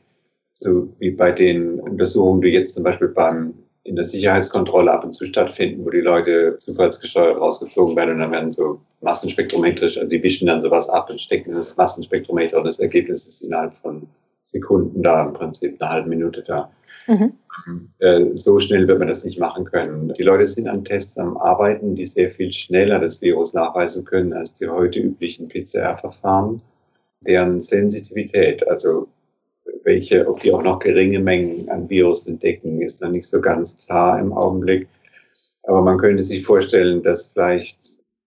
so 0.54 0.94
wie 1.00 1.12
bei 1.12 1.32
den 1.32 1.80
Untersuchungen, 1.80 2.42
die 2.42 2.50
jetzt 2.50 2.76
zum 2.76 2.84
Beispiel 2.84 3.10
beim, 3.10 3.54
in 3.86 3.96
der 3.96 4.06
Sicherheitskontrolle 4.06 4.92
ab 4.92 5.04
und 5.04 5.14
zu 5.14 5.26
stattfinden, 5.26 5.86
wo 5.86 5.90
die 5.90 6.00
Leute 6.00 6.56
zufallsgesteuert 6.58 7.40
rausgezogen 7.40 7.96
werden 7.96 8.12
und 8.12 8.20
dann 8.20 8.32
werden 8.32 8.52
so 8.52 8.80
massenspektrometrisch, 9.02 9.98
also 9.98 10.10
die 10.10 10.24
wischen 10.24 10.48
dann 10.48 10.62
sowas 10.62 10.90
ab 10.90 11.10
und 11.10 11.20
stecken 11.20 11.54
das 11.54 11.76
Massenspektrometer 11.76 12.58
und 12.58 12.66
das 12.66 12.80
Ergebnis 12.80 13.28
ist 13.28 13.42
innerhalb 13.42 13.74
von 13.74 14.08
Sekunden 14.44 15.04
da, 15.04 15.26
im 15.26 15.34
Prinzip 15.34 15.82
eine 15.82 15.90
halbe 15.90 16.10
Minute 16.10 16.44
da. 16.44 16.72
Mhm. 17.08 17.34
Äh, 18.00 18.36
so 18.36 18.60
schnell 18.60 18.88
wird 18.88 19.00
man 19.00 19.10
das 19.10 19.26
nicht 19.26 19.40
machen 19.40 19.66
können. 19.66 20.14
Die 20.14 20.24
Leute 20.24 20.48
sind 20.48 20.68
an 20.68 20.86
Tests 20.86 21.18
am 21.18 21.38
Arbeiten, 21.38 21.96
die 21.96 22.06
sehr 22.06 22.30
viel 22.30 22.52
schneller 22.52 23.00
das 23.00 23.22
Virus 23.22 23.54
nachweisen 23.54 24.06
können 24.06 24.34
als 24.34 24.56
die 24.56 24.68
heute 24.68 25.00
üblichen 25.00 25.50
PCR-Verfahren. 25.50 26.62
Deren 27.22 27.62
Sensitivität, 27.62 28.68
also 28.68 29.08
welche, 29.84 30.28
ob 30.28 30.40
die 30.40 30.54
auch 30.54 30.64
noch 30.64 30.80
geringe 30.80 31.20
Mengen 31.20 31.70
an 31.70 31.90
Virus 31.90 32.28
entdecken, 32.28 32.82
ist 32.82 33.02
noch 33.02 33.12
nicht 33.12 33.28
so 33.28 33.42
ganz 33.42 33.78
klar 33.86 34.20
im 34.20 34.34
Augenblick. 34.34 34.88
Aber 35.64 35.82
man 35.82 35.98
könnte 35.98 36.24
sich 36.24 36.46
vorstellen, 36.46 37.02
dass 37.02 37.28
vielleicht 37.28 37.78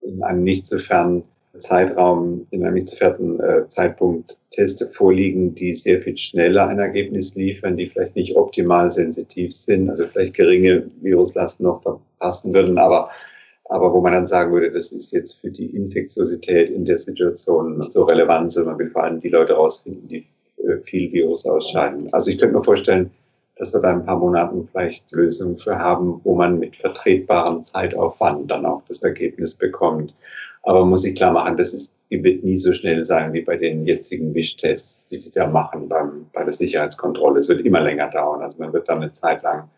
in 0.01 0.23
einem 0.23 0.43
nicht 0.43 0.65
so 0.65 0.79
fernen 0.79 1.23
Zeitraum, 1.59 2.45
in 2.51 2.63
einem 2.63 2.75
nicht 2.75 2.87
zu 2.87 2.95
fertigen 2.95 3.39
äh, 3.39 3.67
Zeitpunkt 3.67 4.37
Teste 4.51 4.87
vorliegen, 4.87 5.53
die 5.53 5.73
sehr 5.73 6.01
viel 6.01 6.17
schneller 6.17 6.67
ein 6.67 6.79
Ergebnis 6.79 7.35
liefern, 7.35 7.77
die 7.77 7.87
vielleicht 7.87 8.15
nicht 8.15 8.35
optimal 8.35 8.91
sensitiv 8.91 9.53
sind, 9.55 9.89
also 9.89 10.05
vielleicht 10.05 10.33
geringe 10.33 10.89
Viruslasten 11.01 11.65
noch 11.65 11.81
verpassen 11.81 12.53
würden, 12.53 12.77
aber, 12.77 13.09
aber 13.65 13.93
wo 13.93 14.01
man 14.01 14.13
dann 14.13 14.27
sagen 14.27 14.51
würde, 14.51 14.71
das 14.71 14.91
ist 14.91 15.13
jetzt 15.13 15.33
für 15.33 15.51
die 15.51 15.75
Infektiosität 15.75 16.69
in 16.69 16.85
der 16.85 16.97
Situation 16.97 17.83
so 17.91 18.03
relevant, 18.03 18.51
sondern 18.51 18.79
will 18.79 18.89
vor 18.89 19.03
allem 19.03 19.19
die 19.19 19.29
Leute 19.29 19.53
rausfinden, 19.53 20.07
die 20.07 20.25
viel 20.83 21.11
Virus 21.11 21.45
ausscheiden. 21.45 22.11
Also 22.13 22.31
ich 22.31 22.37
könnte 22.37 22.55
mir 22.55 22.63
vorstellen, 22.63 23.11
dass 23.55 23.73
wir 23.73 23.81
da 23.81 23.91
ein 23.91 24.05
paar 24.05 24.17
Monaten 24.17 24.67
vielleicht 24.71 25.11
Lösungen 25.11 25.57
für 25.57 25.77
haben, 25.77 26.21
wo 26.23 26.35
man 26.35 26.59
mit 26.59 26.75
vertretbarem 26.75 27.63
Zeitaufwand 27.63 28.49
dann 28.51 28.65
auch 28.65 28.83
das 28.87 29.01
Ergebnis 29.01 29.55
bekommt. 29.55 30.13
Aber 30.63 30.81
man 30.81 30.89
muss 30.89 31.01
sich 31.01 31.15
klar 31.15 31.31
machen, 31.31 31.57
das 31.57 31.73
ist, 31.73 31.93
wird 32.09 32.43
nie 32.43 32.57
so 32.57 32.71
schnell 32.71 33.03
sein 33.03 33.33
wie 33.33 33.41
bei 33.41 33.57
den 33.57 33.85
jetzigen 33.85 34.33
Wischtests, 34.33 35.07
die 35.09 35.23
wir 35.23 35.31
da 35.31 35.47
machen 35.47 35.89
beim, 35.89 36.27
bei 36.33 36.43
der 36.43 36.53
Sicherheitskontrolle. 36.53 37.39
Es 37.39 37.49
wird 37.49 37.65
immer 37.65 37.81
länger 37.81 38.09
dauern. 38.09 38.41
Also 38.41 38.59
man 38.59 38.73
wird 38.73 38.87
dann 38.87 39.01
eine 39.01 39.11
Zeit 39.11 39.43
lang, 39.43 39.69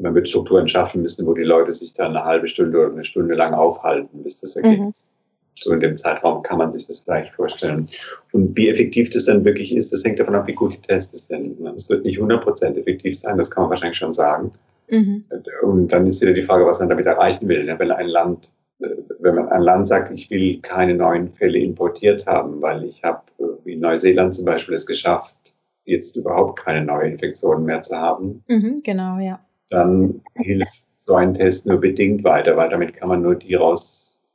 man 0.00 0.14
wird 0.14 0.28
Strukturen 0.28 0.68
schaffen 0.68 1.02
müssen, 1.02 1.26
wo 1.26 1.34
die 1.34 1.44
Leute 1.44 1.72
sich 1.72 1.94
dann 1.94 2.16
eine 2.16 2.24
halbe 2.24 2.48
Stunde 2.48 2.78
oder 2.78 2.92
eine 2.92 3.04
Stunde 3.04 3.34
lang 3.34 3.54
aufhalten, 3.54 4.22
bis 4.22 4.40
das 4.40 4.56
Ergebnis. 4.56 5.13
So 5.60 5.72
in 5.72 5.80
dem 5.80 5.96
Zeitraum 5.96 6.42
kann 6.42 6.58
man 6.58 6.72
sich 6.72 6.86
das 6.86 7.00
vielleicht 7.00 7.32
vorstellen. 7.34 7.88
Und 8.32 8.56
wie 8.56 8.68
effektiv 8.68 9.10
das 9.10 9.24
dann 9.24 9.44
wirklich 9.44 9.74
ist, 9.74 9.92
das 9.92 10.04
hängt 10.04 10.18
davon 10.18 10.34
ab, 10.34 10.46
wie 10.46 10.54
gut 10.54 10.74
die 10.74 10.86
Tests 10.86 11.28
sind. 11.28 11.60
Es 11.76 11.88
wird 11.88 12.04
nicht 12.04 12.18
100% 12.18 12.76
effektiv 12.76 13.18
sein, 13.18 13.38
das 13.38 13.50
kann 13.50 13.62
man 13.62 13.70
wahrscheinlich 13.70 13.98
schon 13.98 14.12
sagen. 14.12 14.52
Mhm. 14.90 15.24
Und 15.62 15.88
dann 15.88 16.06
ist 16.06 16.20
wieder 16.20 16.32
die 16.32 16.42
Frage, 16.42 16.66
was 16.66 16.80
man 16.80 16.88
damit 16.88 17.06
erreichen 17.06 17.48
will. 17.48 17.66
Wenn 17.66 17.90
ein 17.90 18.08
Land 18.08 18.50
wenn 18.78 19.34
man 19.34 19.48
ein 19.48 19.62
Land 19.62 19.88
sagt, 19.88 20.10
ich 20.10 20.30
will 20.30 20.60
keine 20.60 20.94
neuen 20.94 21.32
Fälle 21.32 21.58
importiert 21.58 22.26
haben, 22.26 22.60
weil 22.60 22.84
ich 22.84 23.02
habe, 23.02 23.22
wie 23.64 23.76
Neuseeland 23.76 24.34
zum 24.34 24.44
Beispiel, 24.44 24.74
es 24.74 24.86
geschafft, 24.86 25.54
jetzt 25.84 26.16
überhaupt 26.16 26.58
keine 26.58 26.84
neuen 26.84 27.12
Infektionen 27.12 27.64
mehr 27.64 27.82
zu 27.82 27.96
haben. 27.96 28.42
Mhm, 28.48 28.82
genau, 28.82 29.18
ja. 29.18 29.40
Dann 29.70 30.20
hilft 30.36 30.84
so 30.96 31.14
ein 31.14 31.34
Test 31.34 31.66
nur 31.66 31.80
bedingt 31.80 32.24
weiter, 32.24 32.56
weil 32.56 32.70
damit 32.70 32.94
kann 32.94 33.08
man 33.08 33.22
nur 33.22 33.34
die 33.34 33.54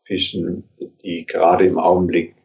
rausfischen, 0.09 0.63
die 1.03 1.25
gerade 1.25 1.65
im 1.65 1.77
Augenblick 1.77 2.35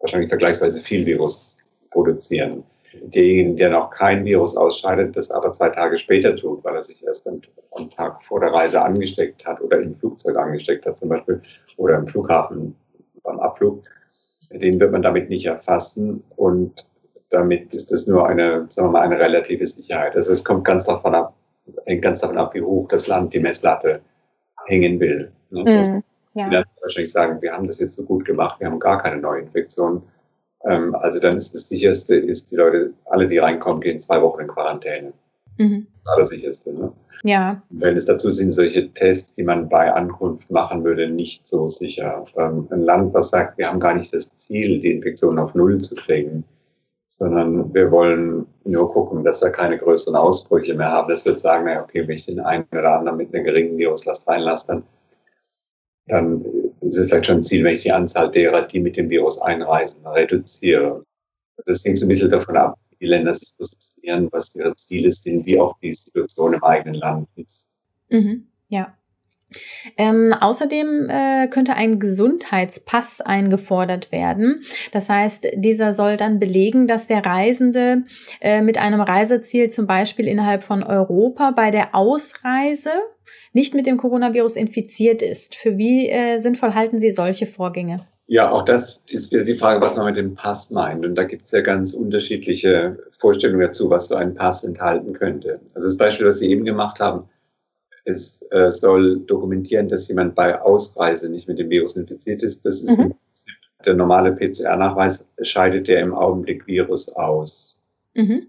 wahrscheinlich 0.00 0.28
vergleichsweise 0.28 0.80
viel 0.80 1.04
Virus 1.04 1.58
produzieren 1.90 2.62
derjenige, 3.02 3.56
der 3.56 3.70
noch 3.70 3.90
kein 3.90 4.24
Virus 4.24 4.56
ausscheidet, 4.56 5.16
das 5.16 5.30
aber 5.30 5.52
zwei 5.52 5.68
Tage 5.68 5.98
später 5.98 6.34
tut, 6.34 6.64
weil 6.64 6.76
er 6.76 6.82
sich 6.82 7.04
erst 7.04 7.26
am, 7.26 7.42
am, 7.72 7.90
Tag 7.90 8.22
vor 8.22 8.40
der 8.40 8.52
Reise 8.52 8.80
angesteckt 8.80 9.44
hat 9.44 9.60
oder 9.60 9.80
im 9.80 9.94
Flugzeug 9.96 10.36
angesteckt 10.38 10.86
hat 10.86 10.98
zum 10.98 11.10
Beispiel 11.10 11.42
oder 11.76 11.98
im 11.98 12.06
Flughafen 12.06 12.74
beim 13.22 13.38
Abflug, 13.40 13.84
den 14.50 14.80
wird 14.80 14.92
man 14.92 15.02
damit 15.02 15.28
nicht 15.28 15.44
erfassen 15.44 16.24
und 16.36 16.86
damit 17.28 17.74
ist 17.74 17.92
es 17.92 18.06
nur 18.06 18.26
eine, 18.26 18.66
sagen 18.70 18.88
wir 18.88 18.92
mal, 18.92 19.02
eine 19.02 19.20
relative 19.20 19.66
Sicherheit. 19.66 20.16
Also 20.16 20.32
es 20.32 20.42
kommt 20.42 20.64
ganz 20.64 20.86
davon 20.86 21.14
ab, 21.14 21.34
hängt 21.84 22.00
ganz 22.00 22.20
davon 22.20 22.38
ab, 22.38 22.54
wie 22.54 22.62
hoch 22.62 22.88
das 22.88 23.08
Land 23.08 23.34
die 23.34 23.40
Messlatte 23.40 24.00
hängen 24.66 24.98
will. 25.00 25.32
Ne? 25.50 25.64
Mm, 25.64 26.02
ja. 26.36 26.44
Sie 26.44 26.50
dann 26.50 26.64
wahrscheinlich 26.80 27.12
sagen, 27.12 27.42
wir 27.42 27.52
haben 27.52 27.66
das 27.66 27.78
jetzt 27.78 27.94
so 27.94 28.04
gut 28.04 28.24
gemacht, 28.24 28.60
wir 28.60 28.68
haben 28.68 28.78
gar 28.78 29.02
keine 29.02 29.20
Neuinfektionen 29.20 30.02
ähm, 30.66 30.94
also 30.94 31.20
dann 31.20 31.36
ist 31.36 31.54
das 31.54 31.68
sicherste, 31.68 32.16
ist 32.16 32.50
die 32.50 32.56
Leute, 32.56 32.92
alle, 33.06 33.28
die 33.28 33.38
reinkommen, 33.38 33.80
gehen 33.80 34.00
zwei 34.00 34.20
Wochen 34.20 34.42
in 34.42 34.48
Quarantäne. 34.48 35.12
Mhm. 35.58 35.86
Das 36.04 36.14
Allersicherste. 36.14 36.72
Ne? 36.72 36.92
Ja. 37.22 37.62
Wenn 37.70 37.96
es 37.96 38.04
dazu 38.04 38.30
sind 38.30 38.52
solche 38.52 38.92
Tests, 38.92 39.34
die 39.34 39.42
man 39.42 39.68
bei 39.68 39.92
Ankunft 39.92 40.50
machen 40.50 40.84
würde, 40.84 41.08
nicht 41.08 41.46
so 41.46 41.68
sicher. 41.68 42.24
Ähm, 42.36 42.68
ein 42.70 42.82
Land, 42.82 43.14
was 43.14 43.30
sagt, 43.30 43.58
wir 43.58 43.68
haben 43.68 43.80
gar 43.80 43.94
nicht 43.94 44.12
das 44.12 44.34
Ziel, 44.36 44.80
die 44.80 44.92
Infektion 44.92 45.38
auf 45.38 45.54
Null 45.54 45.80
zu 45.80 45.94
kriegen, 45.94 46.44
sondern 47.08 47.72
wir 47.72 47.90
wollen 47.90 48.46
nur 48.64 48.92
gucken, 48.92 49.24
dass 49.24 49.40
wir 49.42 49.50
keine 49.50 49.78
größeren 49.78 50.16
Ausbrüche 50.16 50.74
mehr 50.74 50.90
haben. 50.90 51.08
Das 51.08 51.24
wird 51.24 51.40
sagen, 51.40 51.64
naja, 51.64 51.82
okay, 51.82 52.06
wenn 52.06 52.16
ich 52.16 52.26
den 52.26 52.40
einen 52.40 52.66
oder 52.72 52.98
anderen 52.98 53.16
mit 53.16 53.32
einer 53.32 53.44
geringen 53.44 53.78
Viruslast 53.78 54.26
reinlasse, 54.28 54.66
dann, 54.66 54.82
dann 56.06 56.44
es 56.88 56.96
ist 56.96 57.08
vielleicht 57.08 57.26
schon 57.26 57.38
ein 57.38 57.42
Ziel, 57.42 57.64
wenn 57.64 57.74
ich 57.74 57.82
die 57.82 57.92
Anzahl 57.92 58.30
derer, 58.30 58.62
die 58.62 58.80
mit 58.80 58.96
dem 58.96 59.10
Virus 59.10 59.40
einreisen, 59.40 60.06
reduziere. 60.06 61.04
Das 61.64 61.84
hängt 61.84 61.98
so 61.98 62.04
ein 62.04 62.08
bisschen 62.08 62.30
davon 62.30 62.56
ab, 62.56 62.78
die 63.00 63.06
Länder 63.06 63.34
sich 63.34 63.56
positionieren, 63.56 64.28
was 64.30 64.54
ihre 64.54 64.74
Ziele 64.76 65.10
sind, 65.10 65.46
wie 65.46 65.58
auch 65.58 65.78
die 65.80 65.94
Situation 65.94 66.54
im 66.54 66.62
eigenen 66.62 66.94
Land 66.94 67.28
ist. 67.36 67.76
Mhm, 68.08 68.46
ja. 68.68 68.94
Ähm, 69.96 70.34
außerdem 70.38 71.08
äh, 71.08 71.48
könnte 71.48 71.74
ein 71.74 71.98
Gesundheitspass 71.98 73.20
eingefordert 73.20 74.12
werden. 74.12 74.62
Das 74.92 75.08
heißt, 75.08 75.46
dieser 75.54 75.92
soll 75.92 76.16
dann 76.16 76.40
belegen, 76.40 76.88
dass 76.88 77.06
der 77.06 77.24
Reisende 77.24 78.02
äh, 78.40 78.60
mit 78.60 78.76
einem 78.76 79.00
Reiseziel 79.00 79.70
zum 79.70 79.86
Beispiel 79.86 80.26
innerhalb 80.26 80.64
von 80.64 80.82
Europa 80.82 81.52
bei 81.52 81.70
der 81.70 81.94
Ausreise 81.94 82.90
nicht 83.52 83.74
mit 83.74 83.86
dem 83.86 83.96
Coronavirus 83.96 84.56
infiziert 84.56 85.22
ist. 85.22 85.54
Für 85.54 85.78
wie 85.78 86.08
äh, 86.08 86.38
sinnvoll 86.38 86.74
halten 86.74 87.00
Sie 87.00 87.10
solche 87.10 87.46
Vorgänge? 87.46 87.98
Ja, 88.28 88.50
auch 88.50 88.64
das 88.64 89.00
ist 89.08 89.32
wieder 89.32 89.44
die 89.44 89.54
Frage, 89.54 89.80
was 89.80 89.96
man 89.96 90.06
mit 90.06 90.16
dem 90.16 90.34
Pass 90.34 90.70
meint. 90.70 91.06
Und 91.06 91.14
da 91.14 91.22
gibt 91.22 91.44
es 91.44 91.52
ja 91.52 91.60
ganz 91.60 91.92
unterschiedliche 91.92 92.98
Vorstellungen 93.18 93.60
dazu, 93.60 93.88
was 93.88 94.06
so 94.06 94.16
ein 94.16 94.34
Pass 94.34 94.64
enthalten 94.64 95.12
könnte. 95.12 95.60
Also 95.74 95.86
das 95.86 95.96
Beispiel, 95.96 96.26
was 96.26 96.40
Sie 96.40 96.50
eben 96.50 96.64
gemacht 96.64 96.98
haben, 96.98 97.28
es 98.04 98.40
äh, 98.50 98.70
soll 98.70 99.20
dokumentieren, 99.20 99.88
dass 99.88 100.08
jemand 100.08 100.34
bei 100.34 100.60
Ausreise 100.60 101.28
nicht 101.28 101.48
mit 101.48 101.58
dem 101.58 101.70
Virus 101.70 101.96
infiziert 101.96 102.42
ist. 102.42 102.64
Das 102.64 102.80
ist 102.80 102.98
mhm. 102.98 103.14
der 103.84 103.94
normale 103.94 104.32
PCR-Nachweis, 104.32 105.24
scheidet 105.42 105.86
der 105.88 106.00
im 106.00 106.14
Augenblick 106.14 106.66
Virus 106.66 107.08
aus. 107.08 107.80
Mhm. 108.14 108.48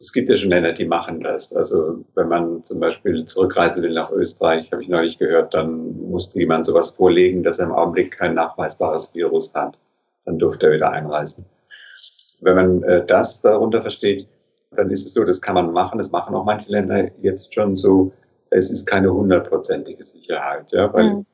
Es 0.00 0.12
gibt 0.12 0.30
ja 0.30 0.36
schon 0.36 0.50
Länder, 0.50 0.72
die 0.72 0.84
machen 0.84 1.20
das. 1.22 1.54
Also 1.54 2.04
wenn 2.14 2.28
man 2.28 2.62
zum 2.62 2.78
Beispiel 2.78 3.24
zurückreisen 3.24 3.82
will 3.82 3.92
nach 3.92 4.12
Österreich, 4.12 4.70
habe 4.70 4.82
ich 4.82 4.88
neulich 4.88 5.18
gehört, 5.18 5.54
dann 5.54 6.00
musste 6.08 6.38
jemand 6.38 6.66
sowas 6.66 6.90
vorlegen, 6.90 7.42
dass 7.42 7.58
er 7.58 7.66
im 7.66 7.72
Augenblick 7.72 8.16
kein 8.16 8.34
nachweisbares 8.34 9.12
Virus 9.12 9.52
hat. 9.54 9.76
Dann 10.24 10.38
durfte 10.38 10.66
er 10.66 10.72
wieder 10.74 10.90
einreisen. 10.92 11.44
Wenn 12.40 12.54
man 12.54 12.82
äh, 12.84 13.04
das 13.04 13.40
darunter 13.40 13.82
versteht, 13.82 14.28
dann 14.70 14.90
ist 14.90 15.06
es 15.06 15.14
so, 15.14 15.24
das 15.24 15.40
kann 15.40 15.54
man 15.54 15.72
machen. 15.72 15.98
Das 15.98 16.12
machen 16.12 16.34
auch 16.34 16.44
manche 16.44 16.70
Länder 16.70 17.10
jetzt 17.20 17.52
schon 17.52 17.74
so. 17.74 18.12
Es 18.50 18.70
ist 18.70 18.86
keine 18.86 19.12
hundertprozentige 19.12 20.02
Sicherheit, 20.02 20.66
ja, 20.70 20.92
weil 20.92 21.10
mhm. 21.10 21.26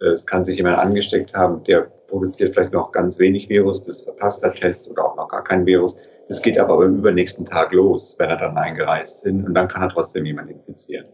es 0.00 0.24
kann 0.26 0.44
sich 0.44 0.56
jemand 0.56 0.78
angesteckt 0.78 1.34
haben, 1.34 1.62
der 1.64 1.82
produziert 2.08 2.54
vielleicht 2.54 2.72
noch 2.72 2.90
ganz 2.90 3.18
wenig 3.18 3.48
Virus, 3.48 3.84
das 3.84 4.00
verpasst 4.00 4.42
der 4.42 4.52
Test 4.52 4.88
oder 4.88 5.04
auch 5.04 5.16
noch 5.16 5.28
gar 5.28 5.44
kein 5.44 5.66
Virus 5.66 5.96
es 6.28 6.42
geht 6.42 6.58
aber 6.58 6.74
am 6.74 6.98
übernächsten 6.98 7.46
Tag 7.46 7.72
los, 7.72 8.14
wenn 8.18 8.28
er 8.28 8.36
dann 8.36 8.56
eingereist 8.56 9.22
sind 9.22 9.46
und 9.46 9.54
dann 9.54 9.66
kann 9.68 9.82
er 9.82 9.88
trotzdem 9.88 10.26
jemanden 10.26 10.52
infizieren. 10.52 11.06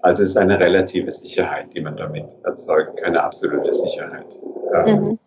Also 0.00 0.22
es 0.22 0.30
ist 0.30 0.36
eine 0.36 0.58
relative 0.58 1.10
Sicherheit, 1.10 1.66
die 1.74 1.80
man 1.80 1.96
damit 1.96 2.24
erzeugt, 2.44 2.96
keine 3.02 3.22
absolute 3.22 3.70
Sicherheit. 3.70 4.26
Ähm, 4.74 5.00
mhm. 5.00 5.18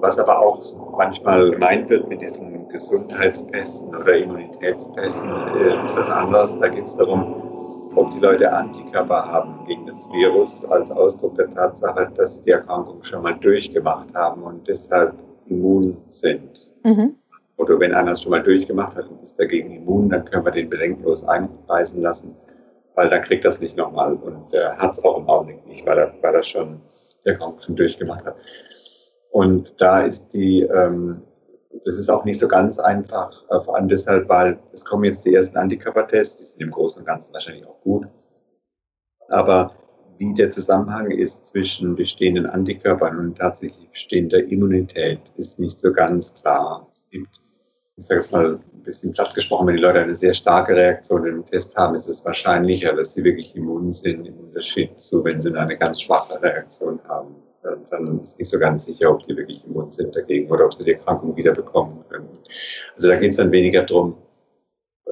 Was 0.00 0.18
aber 0.18 0.38
auch 0.40 0.96
manchmal 0.96 1.50
gemeint 1.50 1.90
wird 1.90 2.08
mit 2.08 2.22
diesen 2.22 2.68
Gesundheitspässen 2.68 3.94
oder 3.94 4.16
Immunitätspässen, 4.16 5.30
äh, 5.30 5.84
ist 5.84 5.96
was 5.96 6.10
anderes. 6.10 6.58
Da 6.58 6.68
geht 6.68 6.84
es 6.84 6.96
darum, 6.96 7.90
ob 7.94 8.10
die 8.12 8.20
Leute 8.20 8.50
Antikörper 8.50 9.26
haben 9.26 9.66
gegen 9.66 9.86
das 9.86 10.08
Virus 10.12 10.64
als 10.66 10.90
Ausdruck 10.90 11.34
der 11.36 11.50
Tatsache, 11.50 12.10
dass 12.14 12.36
sie 12.36 12.42
die 12.42 12.50
Erkrankung 12.50 13.02
schon 13.02 13.22
mal 13.22 13.34
durchgemacht 13.34 14.14
haben 14.14 14.42
und 14.42 14.66
deshalb 14.66 15.14
immun 15.48 15.96
sind. 16.10 16.72
Mhm. 16.82 17.16
Oder 17.56 17.80
wenn 17.80 17.94
einer 17.94 18.12
es 18.12 18.22
schon 18.22 18.30
mal 18.30 18.42
durchgemacht 18.42 18.96
hat 18.96 19.08
und 19.08 19.22
ist 19.22 19.38
dagegen 19.38 19.74
immun, 19.74 20.10
dann 20.10 20.24
können 20.24 20.44
wir 20.44 20.52
den 20.52 20.68
bedenkenlos 20.68 21.24
einreisen 21.26 22.02
lassen, 22.02 22.36
weil 22.94 23.08
dann 23.08 23.22
kriegt 23.22 23.44
das 23.44 23.60
nicht 23.60 23.76
nochmal. 23.76 24.14
Und 24.14 24.52
er 24.52 24.76
hat 24.76 24.92
es 24.92 25.04
auch 25.04 25.18
im 25.18 25.28
Augenblick 25.28 25.66
nicht, 25.66 25.86
weil 25.86 25.98
er, 25.98 26.14
weil 26.20 26.34
er 26.34 26.42
schon 26.42 26.80
Erkrankung 27.24 27.60
schon 27.62 27.76
durchgemacht 27.76 28.24
hat. 28.24 28.36
Und 29.30 29.80
da 29.80 30.02
ist 30.02 30.28
die, 30.28 30.62
ähm, 30.62 31.22
das 31.84 31.96
ist 31.96 32.08
auch 32.08 32.24
nicht 32.24 32.38
so 32.38 32.48
ganz 32.48 32.78
einfach, 32.78 33.44
äh, 33.50 33.60
vor 33.60 33.76
allem 33.76 33.88
deshalb, 33.88 34.28
weil 34.28 34.58
es 34.72 34.84
kommen 34.84 35.04
jetzt 35.04 35.24
die 35.24 35.34
ersten 35.34 35.56
Antikörpertests, 35.56 36.38
die 36.38 36.44
sind 36.44 36.62
im 36.62 36.70
Großen 36.70 37.00
und 37.00 37.06
Ganzen 37.06 37.32
wahrscheinlich 37.32 37.66
auch 37.66 37.80
gut. 37.80 38.06
Aber 39.28 39.72
wie 40.18 40.32
der 40.34 40.50
Zusammenhang 40.50 41.10
ist 41.10 41.46
zwischen 41.46 41.94
bestehenden 41.96 42.46
Antikörpern 42.46 43.18
und 43.18 43.38
tatsächlich 43.38 43.90
bestehender 43.90 44.42
Immunität, 44.44 45.20
ist 45.36 45.58
nicht 45.58 45.78
so 45.78 45.92
ganz 45.92 46.32
klar. 46.34 46.86
Es 46.90 47.08
gibt 47.10 47.40
ich 47.96 48.04
sage 48.04 48.20
es 48.20 48.30
mal 48.30 48.54
ein 48.56 48.82
bisschen 48.82 49.12
platt 49.12 49.34
gesprochen, 49.34 49.66
wenn 49.66 49.76
die 49.76 49.82
Leute 49.82 50.00
eine 50.00 50.14
sehr 50.14 50.34
starke 50.34 50.76
Reaktion 50.76 51.26
im 51.26 51.44
Test 51.44 51.74
haben, 51.76 51.94
ist 51.94 52.08
es 52.08 52.24
wahrscheinlicher, 52.24 52.92
dass 52.94 53.14
sie 53.14 53.24
wirklich 53.24 53.56
immun 53.56 53.92
sind, 53.92 54.26
im 54.26 54.38
Unterschied 54.38 54.98
zu, 55.00 55.24
wenn 55.24 55.40
sie 55.40 55.54
eine 55.54 55.78
ganz 55.78 56.02
schwache 56.02 56.40
Reaktion 56.42 57.00
haben. 57.08 57.36
Dann 57.90 58.20
ist 58.20 58.38
nicht 58.38 58.50
so 58.50 58.58
ganz 58.58 58.84
sicher, 58.84 59.10
ob 59.10 59.26
die 59.26 59.36
wirklich 59.36 59.64
immun 59.66 59.90
sind 59.90 60.14
dagegen 60.14 60.50
oder 60.50 60.66
ob 60.66 60.74
sie 60.74 60.84
die 60.84 60.92
Erkrankung 60.92 61.36
wieder 61.36 61.52
bekommen 61.52 62.04
können. 62.08 62.28
Also 62.94 63.08
da 63.08 63.16
geht 63.16 63.30
es 63.30 63.38
dann 63.38 63.50
weniger 63.50 63.82
drum. 63.82 64.16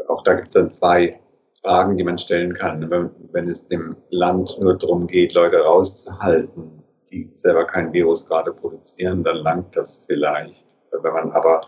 Auch 0.07 0.23
da 0.23 0.35
gibt 0.35 0.49
es 0.49 0.53
dann 0.53 0.71
zwei 0.71 1.19
Fragen, 1.63 1.97
die 1.97 2.05
man 2.05 2.19
stellen 2.19 2.53
kann. 2.53 2.89
Wenn, 2.91 3.11
wenn 3.33 3.49
es 3.49 3.67
dem 3.67 3.97
Land 4.11 4.57
nur 4.61 4.79
darum 4.79 5.07
geht, 5.07 5.35
Leute 5.35 5.57
rauszuhalten, 5.57 6.85
die 7.11 7.33
selber 7.35 7.65
kein 7.65 7.93
Virus 7.93 8.27
gerade 8.27 8.53
produzieren, 8.53 9.25
dann 9.25 9.39
langt 9.39 9.75
das 9.75 10.05
vielleicht. 10.07 10.65
Wenn 10.93 11.13
man 11.13 11.33
aber 11.33 11.63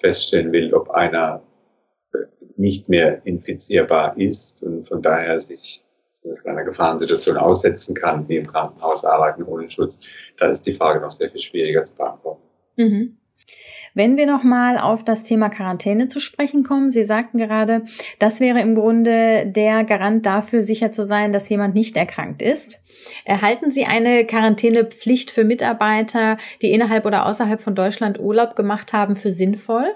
feststellen 0.00 0.52
will, 0.52 0.74
ob 0.74 0.90
einer 0.90 1.42
nicht 2.56 2.88
mehr 2.88 3.24
infizierbar 3.24 4.16
ist 4.18 4.62
und 4.62 4.88
von 4.88 5.00
daher 5.00 5.40
sich 5.40 5.82
einer 6.44 6.64
Gefahrensituation 6.64 7.36
aussetzen 7.36 7.94
kann, 7.94 8.28
wie 8.28 8.36
im 8.36 8.46
Krankenhaus 8.46 9.04
arbeiten 9.04 9.42
ohne 9.44 9.70
Schutz, 9.70 10.00
dann 10.36 10.50
ist 10.50 10.66
die 10.66 10.74
Frage 10.74 11.00
noch 11.00 11.10
sehr 11.10 11.30
viel 11.30 11.40
schwieriger 11.40 11.84
zu 11.84 11.94
beantworten. 11.94 12.42
Mhm. 12.76 13.16
Wenn 13.94 14.16
wir 14.16 14.26
nochmal 14.26 14.78
auf 14.78 15.04
das 15.04 15.24
Thema 15.24 15.48
Quarantäne 15.48 16.06
zu 16.06 16.20
sprechen 16.20 16.62
kommen, 16.62 16.90
Sie 16.90 17.04
sagten 17.04 17.38
gerade, 17.38 17.82
das 18.18 18.38
wäre 18.38 18.60
im 18.60 18.74
Grunde 18.74 19.46
der 19.46 19.84
Garant 19.84 20.26
dafür, 20.26 20.62
sicher 20.62 20.92
zu 20.92 21.04
sein, 21.04 21.32
dass 21.32 21.48
jemand 21.48 21.74
nicht 21.74 21.96
erkrankt 21.96 22.40
ist. 22.40 22.80
Erhalten 23.24 23.72
Sie 23.72 23.84
eine 23.84 24.24
Quarantänepflicht 24.24 25.30
für 25.30 25.44
Mitarbeiter, 25.44 26.36
die 26.62 26.70
innerhalb 26.70 27.04
oder 27.04 27.26
außerhalb 27.26 27.60
von 27.60 27.74
Deutschland 27.74 28.20
Urlaub 28.20 28.54
gemacht 28.54 28.92
haben, 28.92 29.16
für 29.16 29.32
sinnvoll? 29.32 29.86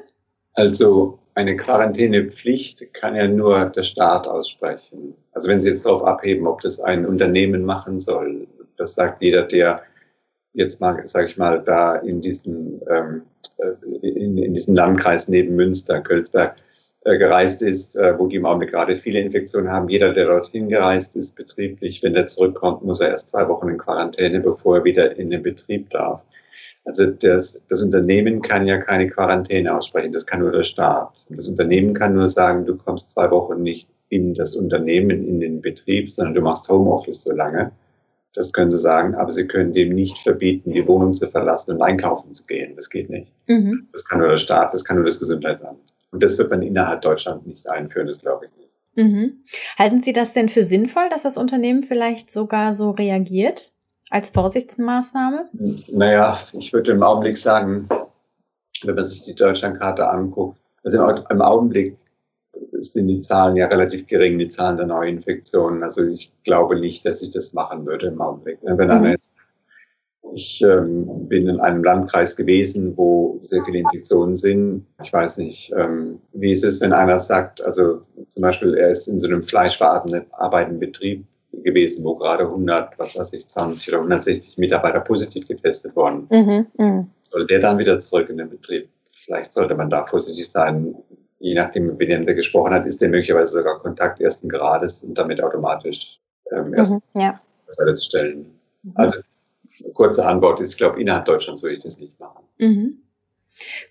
Also 0.54 1.18
eine 1.34 1.56
Quarantänepflicht 1.56 2.94
kann 2.94 3.16
ja 3.16 3.26
nur 3.28 3.66
der 3.66 3.82
Staat 3.82 4.26
aussprechen. 4.26 5.14
Also 5.32 5.48
wenn 5.48 5.60
Sie 5.60 5.68
jetzt 5.68 5.84
darauf 5.84 6.04
abheben, 6.04 6.46
ob 6.46 6.60
das 6.60 6.80
ein 6.80 7.06
Unternehmen 7.06 7.64
machen 7.64 8.00
soll, 8.00 8.46
das 8.76 8.94
sagt 8.94 9.22
jeder, 9.22 9.42
der 9.42 9.82
jetzt 10.54 10.80
mal, 10.80 11.06
sage 11.06 11.28
ich 11.28 11.36
mal, 11.36 11.60
da 11.62 11.96
in 11.96 12.20
diesen, 12.20 12.80
ähm, 12.88 13.22
äh, 13.58 14.06
in, 14.06 14.38
in 14.38 14.54
diesen 14.54 14.74
Landkreis 14.74 15.28
neben 15.28 15.54
Münster, 15.56 16.00
Kölzberg, 16.00 16.56
äh, 17.04 17.18
gereist 17.18 17.60
ist, 17.60 17.96
äh, 17.96 18.18
wo 18.18 18.28
die 18.28 18.36
im 18.36 18.46
Augenblick 18.46 18.70
gerade 18.70 18.96
viele 18.96 19.20
Infektionen 19.20 19.70
haben. 19.70 19.90
Jeder, 19.90 20.12
der 20.14 20.26
dorthin 20.26 20.68
gereist 20.68 21.16
ist, 21.16 21.36
betrieblich, 21.36 22.02
wenn 22.02 22.14
der 22.14 22.26
zurückkommt, 22.26 22.82
muss 22.82 23.00
er 23.00 23.10
erst 23.10 23.28
zwei 23.28 23.46
Wochen 23.48 23.68
in 23.68 23.78
Quarantäne, 23.78 24.40
bevor 24.40 24.78
er 24.78 24.84
wieder 24.84 25.16
in 25.18 25.28
den 25.28 25.42
Betrieb 25.42 25.90
darf. 25.90 26.22
Also 26.86 27.06
das, 27.06 27.62
das 27.68 27.82
Unternehmen 27.82 28.42
kann 28.42 28.66
ja 28.66 28.78
keine 28.78 29.08
Quarantäne 29.08 29.74
aussprechen, 29.76 30.12
das 30.12 30.26
kann 30.26 30.40
nur 30.40 30.52
der 30.52 30.64
Staat. 30.64 31.24
Das 31.30 31.48
Unternehmen 31.48 31.94
kann 31.94 32.14
nur 32.14 32.28
sagen, 32.28 32.66
du 32.66 32.76
kommst 32.76 33.12
zwei 33.12 33.30
Wochen 33.30 33.62
nicht 33.62 33.88
in 34.10 34.34
das 34.34 34.54
Unternehmen, 34.54 35.26
in 35.26 35.40
den 35.40 35.60
Betrieb, 35.60 36.10
sondern 36.10 36.34
du 36.34 36.40
machst 36.42 36.68
Homeoffice 36.68 37.22
so 37.22 37.34
lange. 37.34 37.72
Das 38.34 38.52
können 38.52 38.70
sie 38.70 38.80
sagen, 38.80 39.14
aber 39.14 39.30
sie 39.30 39.46
können 39.46 39.72
dem 39.72 39.94
nicht 39.94 40.18
verbieten, 40.18 40.72
die 40.72 40.86
Wohnung 40.86 41.14
zu 41.14 41.28
verlassen 41.28 41.72
und 41.72 41.82
einkaufen 41.82 42.34
zu 42.34 42.44
gehen. 42.44 42.74
Das 42.74 42.90
geht 42.90 43.08
nicht. 43.08 43.32
Mhm. 43.46 43.88
Das 43.92 44.04
kann 44.04 44.18
nur 44.18 44.28
der 44.28 44.38
Staat, 44.38 44.74
das 44.74 44.84
kann 44.84 44.96
nur 44.96 45.04
das 45.04 45.20
Gesundheitsamt. 45.20 45.80
Und 46.10 46.22
das 46.22 46.36
wird 46.36 46.50
man 46.50 46.62
innerhalb 46.62 47.02
Deutschland 47.02 47.46
nicht 47.46 47.68
einführen, 47.68 48.06
das 48.06 48.20
glaube 48.20 48.46
ich 48.46 48.50
nicht. 48.56 48.64
Mhm. 48.96 49.44
Halten 49.78 50.02
Sie 50.02 50.12
das 50.12 50.32
denn 50.32 50.48
für 50.48 50.62
sinnvoll, 50.62 51.08
dass 51.10 51.22
das 51.22 51.36
Unternehmen 51.36 51.82
vielleicht 51.82 52.30
sogar 52.30 52.74
so 52.74 52.90
reagiert 52.90 53.72
als 54.10 54.30
Vorsichtsmaßnahme? 54.30 55.48
Naja, 55.92 56.38
ich 56.52 56.72
würde 56.72 56.92
im 56.92 57.02
Augenblick 57.02 57.38
sagen, 57.38 57.88
wenn 58.82 58.94
man 58.94 59.04
sich 59.04 59.24
die 59.24 59.34
Deutschlandkarte 59.34 60.08
anguckt, 60.08 60.58
also 60.84 61.04
im 61.30 61.40
Augenblick 61.40 61.96
sind 62.80 63.08
die 63.08 63.20
Zahlen 63.20 63.56
ja 63.56 63.66
relativ 63.66 64.06
gering, 64.06 64.38
die 64.38 64.48
Zahlen 64.48 64.76
der 64.76 64.86
Neuinfektionen. 64.86 65.82
Also 65.82 66.04
ich 66.04 66.32
glaube 66.44 66.78
nicht, 66.78 67.04
dass 67.06 67.22
ich 67.22 67.30
das 67.30 67.52
machen 67.52 67.86
würde 67.86 68.08
im 68.08 68.20
Augenblick. 68.20 68.58
Wenn 68.62 68.74
mhm. 68.76 68.90
einer 68.90 69.10
jetzt, 69.10 69.32
ich 70.34 70.62
ähm, 70.62 71.28
bin 71.28 71.48
in 71.48 71.60
einem 71.60 71.84
Landkreis 71.84 72.34
gewesen, 72.34 72.96
wo 72.96 73.38
sehr 73.42 73.64
viele 73.64 73.78
Infektionen 73.78 74.36
sind. 74.36 74.86
Ich 75.02 75.12
weiß 75.12 75.38
nicht, 75.38 75.72
ähm, 75.76 76.18
wie 76.32 76.52
ist 76.52 76.64
es, 76.64 76.80
wenn 76.80 76.92
einer 76.92 77.18
sagt, 77.18 77.62
also 77.62 78.02
zum 78.28 78.42
Beispiel, 78.42 78.74
er 78.74 78.90
ist 78.90 79.06
in 79.06 79.20
so 79.20 79.28
einem 79.28 79.42
fleischverarbeitenden 79.42 80.80
Betrieb 80.80 81.24
gewesen, 81.62 82.04
wo 82.04 82.16
gerade 82.16 82.44
100, 82.44 82.98
was 82.98 83.16
weiß 83.16 83.32
ich, 83.34 83.46
20 83.46 83.88
oder 83.88 83.98
160 83.98 84.58
Mitarbeiter 84.58 85.00
positiv 85.00 85.46
getestet 85.46 85.94
wurden. 85.94 86.26
Mhm, 86.30 86.66
mh. 86.78 87.06
Soll 87.22 87.46
der 87.46 87.60
dann 87.60 87.78
wieder 87.78 87.98
zurück 88.00 88.28
in 88.28 88.38
den 88.38 88.50
Betrieb? 88.50 88.88
Vielleicht 89.12 89.52
sollte 89.52 89.74
man 89.74 89.88
da 89.88 90.04
vorsichtig 90.04 90.50
sein 90.50 90.94
je 91.44 91.54
nachdem, 91.54 91.86
mit 91.86 92.08
wem 92.08 92.24
der 92.24 92.34
gesprochen 92.34 92.72
hat, 92.72 92.86
ist 92.86 93.02
der 93.02 93.10
möglicherweise 93.10 93.52
sogar 93.52 93.78
Kontakt 93.78 94.20
ersten 94.20 94.48
Grades 94.48 95.02
und 95.02 95.16
damit 95.16 95.42
automatisch 95.42 96.18
ähm, 96.50 96.72
erst 96.72 96.92
mhm, 96.92 97.20
ja. 97.20 97.36
zu 97.68 98.02
stellen. 98.02 98.46
Mhm. 98.82 98.92
Also 98.94 99.20
kurze 99.92 100.24
Antwort 100.24 100.60
ist, 100.60 100.72
ich 100.72 100.76
glaube, 100.78 101.00
innerhalb 101.00 101.26
Deutschlands 101.26 101.62
würde 101.62 101.76
ich 101.76 101.82
das 101.82 101.98
nicht 101.98 102.18
machen. 102.18 102.44
Mhm. 102.58 102.98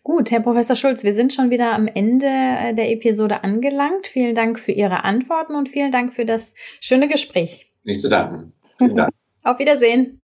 Gut, 0.03 0.31
Herr 0.31 0.41
Professor 0.41 0.75
Schulz, 0.75 1.03
wir 1.03 1.13
sind 1.13 1.31
schon 1.31 1.51
wieder 1.51 1.73
am 1.73 1.87
Ende 1.87 2.25
äh, 2.25 2.73
der 2.73 2.91
Episode 2.91 3.43
angelangt. 3.43 4.07
Vielen 4.07 4.33
Dank 4.33 4.59
für 4.59 4.71
Ihre 4.71 5.03
Antworten 5.03 5.55
und 5.55 5.69
vielen 5.69 5.91
Dank 5.91 6.13
für 6.13 6.25
das 6.25 6.55
schöne 6.81 7.07
Gespräch. 7.07 7.71
Nicht 7.83 8.01
zu 8.01 8.09
danken. 8.09 8.53
Vielen 8.79 8.95
Dank. 8.95 9.11
Auf 9.43 9.59
Wiedersehen. 9.59 10.19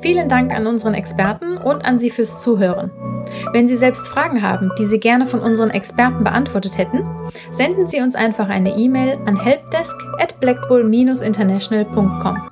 Vielen 0.00 0.28
Dank 0.28 0.52
an 0.52 0.66
unseren 0.66 0.94
Experten 0.94 1.56
und 1.56 1.84
an 1.84 1.98
Sie 1.98 2.10
fürs 2.10 2.42
Zuhören. 2.42 3.13
Wenn 3.52 3.68
Sie 3.68 3.76
selbst 3.76 4.08
Fragen 4.08 4.40
haben, 4.42 4.70
die 4.78 4.86
Sie 4.86 4.98
gerne 4.98 5.26
von 5.26 5.40
unseren 5.40 5.70
Experten 5.70 6.24
beantwortet 6.24 6.78
hätten, 6.78 7.02
senden 7.50 7.86
Sie 7.86 8.00
uns 8.00 8.14
einfach 8.14 8.48
eine 8.48 8.76
E-Mail 8.76 9.18
an 9.26 9.38
helpdesk 9.40 9.94
at 10.18 10.40
blackbull-international.com. 10.40 12.50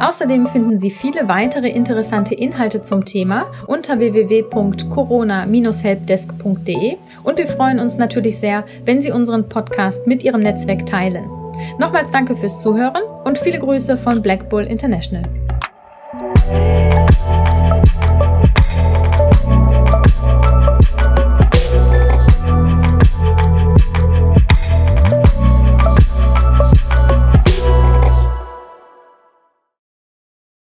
Außerdem 0.00 0.46
finden 0.46 0.78
Sie 0.78 0.90
viele 0.90 1.28
weitere 1.28 1.68
interessante 1.68 2.34
Inhalte 2.34 2.80
zum 2.80 3.04
Thema 3.04 3.44
unter 3.66 3.98
www.corona-helpdesk.de 3.98 6.96
und 7.22 7.38
wir 7.38 7.46
freuen 7.46 7.78
uns 7.78 7.98
natürlich 7.98 8.38
sehr, 8.38 8.64
wenn 8.86 9.02
Sie 9.02 9.12
unseren 9.12 9.50
Podcast 9.50 10.06
mit 10.06 10.24
Ihrem 10.24 10.40
Netzwerk 10.42 10.86
teilen. 10.86 11.28
Nochmals 11.78 12.10
danke 12.10 12.34
fürs 12.34 12.62
Zuhören 12.62 13.02
und 13.24 13.36
viele 13.36 13.58
Grüße 13.58 13.98
von 13.98 14.22
Black 14.22 14.48
Bull 14.48 14.64
International. 14.64 15.24